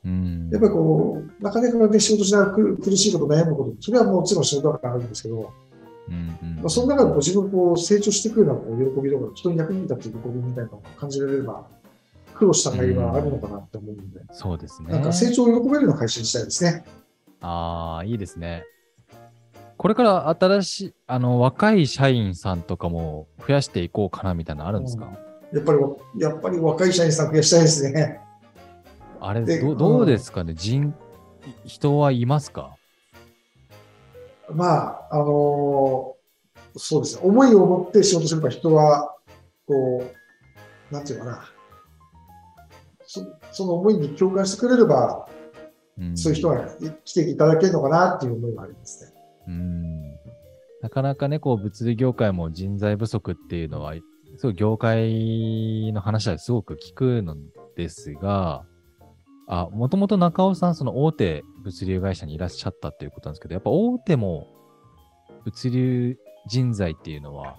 [0.04, 5.52] うん、やっぱりこう、なかなかね、仕事しながら苦しいこと、悩むこと、それはもちろん仕事だからあるんですけど、
[6.08, 11.66] うんまあ、その中で自分こう成長していくようなこう喜びとか、人に役に立つ喜びみたいなのを感じられれば、
[12.34, 14.92] 苦労した会はあるのかなって思うので、うん、そうですね。
[14.92, 16.84] なんか成長を喜べるような会社にしたいですね。
[17.40, 18.64] ああ、いいですね。
[19.76, 25.06] これから新しい、あの、若い社員さんとかも増やしていこうかなみたいなのあるんですか、
[25.52, 28.20] うん、やっぱり、やっぱり若い社員さん増やしたいですね。
[29.20, 30.94] あれ、どどうですかね、人、
[31.64, 32.76] 人はいますか？
[34.52, 39.14] まあ、あのー、そうですね、思いを持って仕事すれば人は、
[39.66, 40.04] こ
[40.90, 41.44] う、なんていうかな、
[43.06, 45.28] そその思いに共感してくれれば、
[45.98, 46.66] うん、そういう人が
[47.04, 49.12] 来ていただけるのかなっていう思いがありますね。
[49.48, 50.02] うん。
[50.80, 53.94] なかなかね、こう、物理業界も人材不足っていうのは、
[54.38, 57.36] すごい業界の話はすごく聞くの
[57.76, 58.64] ですが、
[59.52, 64.46] あ、もともと中尾さん、その大手物流会社にいらっしゃったっていうことなんですけど、やっぱ大手も
[65.44, 67.56] 物流人材っていうのは、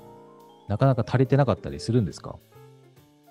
[0.70, 2.38] なかなか足りてなかったりするんですか？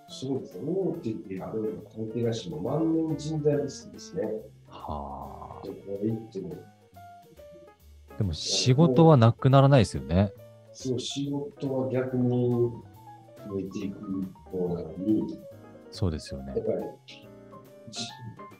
[0.09, 0.71] そうですね。
[0.71, 4.23] 大手であるの関係なしも万年人材不足ですね。
[4.69, 5.67] はあ。
[5.67, 6.51] どこ行っても。
[8.19, 10.35] でも仕事はなくならないですよね。
[10.73, 12.71] そう、仕事は逆に
[13.49, 13.99] 増えていく
[14.51, 15.41] 方なのに、
[15.91, 16.53] そうですよね。
[16.55, 16.79] やっぱり、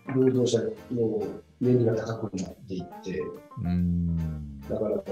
[0.07, 1.23] 労働者の
[1.61, 3.21] 年齢が高くなっていって、
[3.63, 5.03] うんなかなか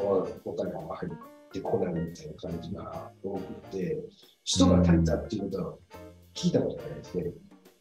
[0.45, 1.13] お金が入っ
[1.53, 3.99] てこないみたいな感じが多くて、
[4.45, 5.75] 人が足りたっていうことは
[6.35, 7.25] 聞いたことないですね。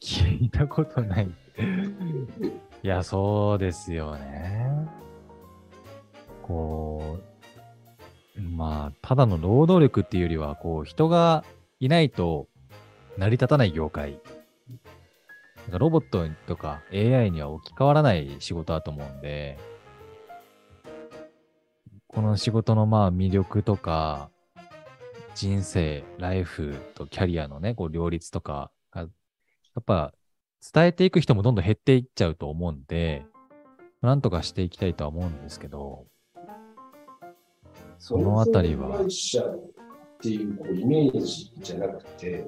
[0.01, 1.29] 聞いたことない。
[2.83, 4.69] いや、そうですよね。
[6.41, 7.19] こ
[8.37, 11.43] う、まあ、ただの労働力っていうよりは、こう、人が
[11.79, 12.47] いないと
[13.17, 14.19] 成り立たない業界。
[15.71, 19.57] ロボットとか AI には置き換わらない仕事だと思うんで、
[22.07, 24.29] この仕事のまあ魅力とか、
[25.35, 29.07] 人生、ライフとキャリアのね、こう両立とかが、や
[29.81, 30.13] っぱ
[30.73, 33.25] 伝えていく人もどんどん減っていっちゃうと思うんで、
[34.01, 36.05] なんとかしていきたいとは思うんですけど、
[37.99, 38.97] そのあたりは。
[38.97, 39.59] 会社っ
[40.21, 42.47] ていうこうイメージじゃなくて、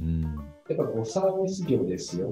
[0.00, 0.40] うん、
[0.70, 2.30] やっぱこうサービス業ですよ。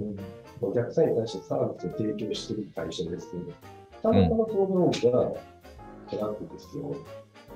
[0.61, 3.53] お客さんに対してサービスを提供している会社ですけど、
[4.01, 6.97] たまたまその分がトラックですよ。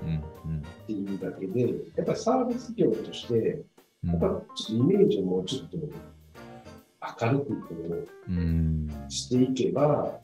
[0.02, 1.60] うん、っていうだけで、
[1.94, 3.64] やっぱりサービス業として、
[4.04, 10.20] やっぱちょっとイメージをもうちょっと明るくこう、していけば、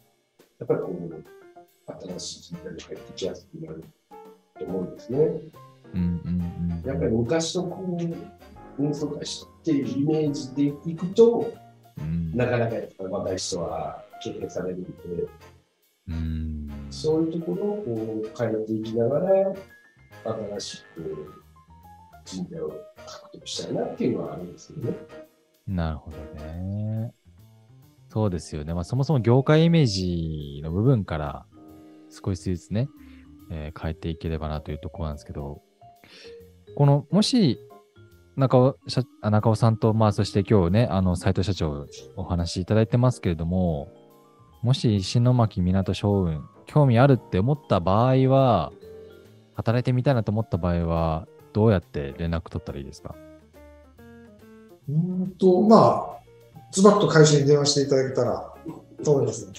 [0.58, 1.24] やっぱりこう、
[2.16, 3.84] 新しい人材が入ってきやすくなる
[4.58, 5.18] と思うんですね。
[5.94, 8.37] うん、やっぱり昔のこう
[8.78, 11.52] 運送会社っていうイメージでいくと、
[11.98, 15.28] うん、なかなかやっぱ若い人は経営されるので、
[16.08, 19.54] うん、そういうところをこう変えていきながら、
[20.24, 21.42] 新しく
[22.24, 22.68] 人材を
[23.06, 24.96] 獲得したいなっていうのはあるんですけどね。
[25.66, 27.12] なるほどね。
[28.10, 28.74] そうですよね。
[28.74, 31.46] まあ、そもそも業界イメージの部分から
[32.10, 32.88] 少しずつね、
[33.50, 35.62] えー、変えていければなというところなんですけど、
[36.74, 37.58] この、もし、
[38.38, 38.76] 中尾
[39.20, 41.86] 中尾さんと、まあ、そして今日ね、あの、斉藤社長
[42.16, 43.88] お話しいただいてますけれども、
[44.62, 48.72] もし石巻港商運、興味あるって思った場合は、
[49.54, 53.16] 働いてみたいなと思った場合は、どうやって連絡取ったらいいですか？
[54.88, 56.18] うんと、まあ、
[56.70, 58.54] ズバッと会社に電話していただけたら
[59.04, 59.52] と思います、ね。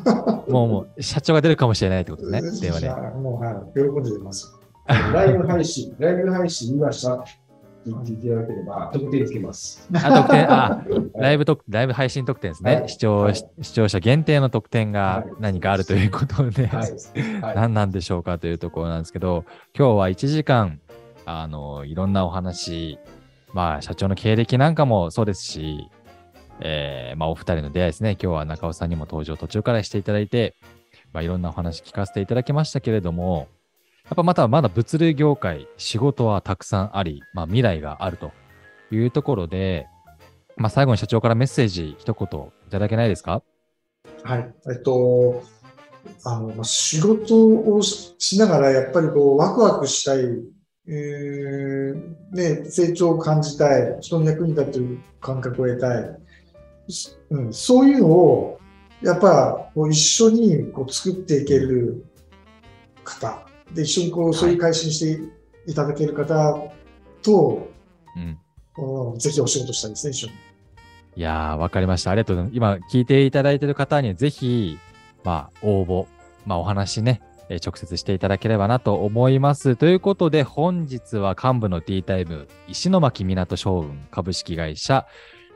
[0.48, 2.88] もう、もう、社長が出るかもしれないってことですね、電話で。
[3.18, 4.58] もう、はい、喜んで出ます。
[4.86, 7.24] ライブ配信、ライブ配信見ました。
[7.86, 9.88] 言っていただければ、特典つけます。
[9.94, 12.74] あ、特典、あ、ライブ特、ライブ配信特典ですね。
[12.76, 19.44] はい、視聴、はい、視聴者限定の特典が何かあるということで、はい、何なんでしょうかというところなんですけど、
[19.76, 20.80] 今日は1時間、
[21.24, 22.98] あの、いろんなお話、
[23.52, 25.88] まあ、社長の経歴なんかもそうですし、
[26.60, 28.12] えー、まあ、お二人の出会いですね。
[28.12, 30.54] 今日は中尾さんにも登場途中からしていただいて、
[31.12, 33.61] まあ、いろんなお話聞かせていただきましたけれども、や
[34.12, 38.32] っぱまたまだ物流業界、仕事はたくさんあり、まあ、未来があると
[38.90, 39.86] いうところで、
[40.56, 43.42] まあ、最後に社長からメッセージ一言いただけないですか？
[44.22, 44.54] はい。
[44.70, 45.42] えっと、
[46.24, 50.20] あの、仕事をしながらやっぱりこう、ワクワクしたい
[50.84, 51.94] えー、
[52.32, 56.16] ね、成長を感じたい、人の役に立てる感覚を得たい、
[57.30, 58.58] うん、そういうのを
[59.00, 62.04] やっぱこう一緒にこう作っていける
[63.04, 63.46] 方。
[63.74, 65.22] で一緒にこうそういう会社にして
[65.66, 66.60] いただける方
[67.22, 67.68] と、
[68.16, 70.32] うん、ぜひお仕事したいですね、一緒に。
[71.14, 72.10] いやー、わかりました。
[72.10, 72.56] ありがとうございます。
[72.56, 74.78] 今、聞いていただいている方にぜひ、
[75.24, 76.06] まあ、応募、
[76.46, 79.76] まあ、お話ね、え直接していただければなと思います。
[79.76, 85.06] ということで、本日は幹部の T タイム、石巻港商運株式会社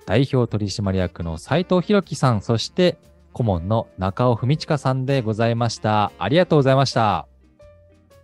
[0.04, 2.98] 代表取締役の斉藤弘樹さん、そして
[3.32, 6.12] 顧問の中尾文親さんでございました。
[6.18, 7.26] ありがとうございました。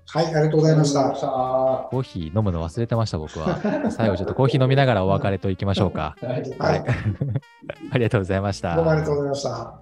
[0.07, 1.11] はい、ありがとうございました。
[1.11, 3.59] コーヒー飲むの忘れてました、僕は。
[3.90, 6.16] 最後ちょっとコーヒー飲みながらお別れといきましょうか。
[6.20, 6.84] はい。
[7.90, 8.76] ありがとうございました。
[8.76, 9.82] どうもありがとうございました。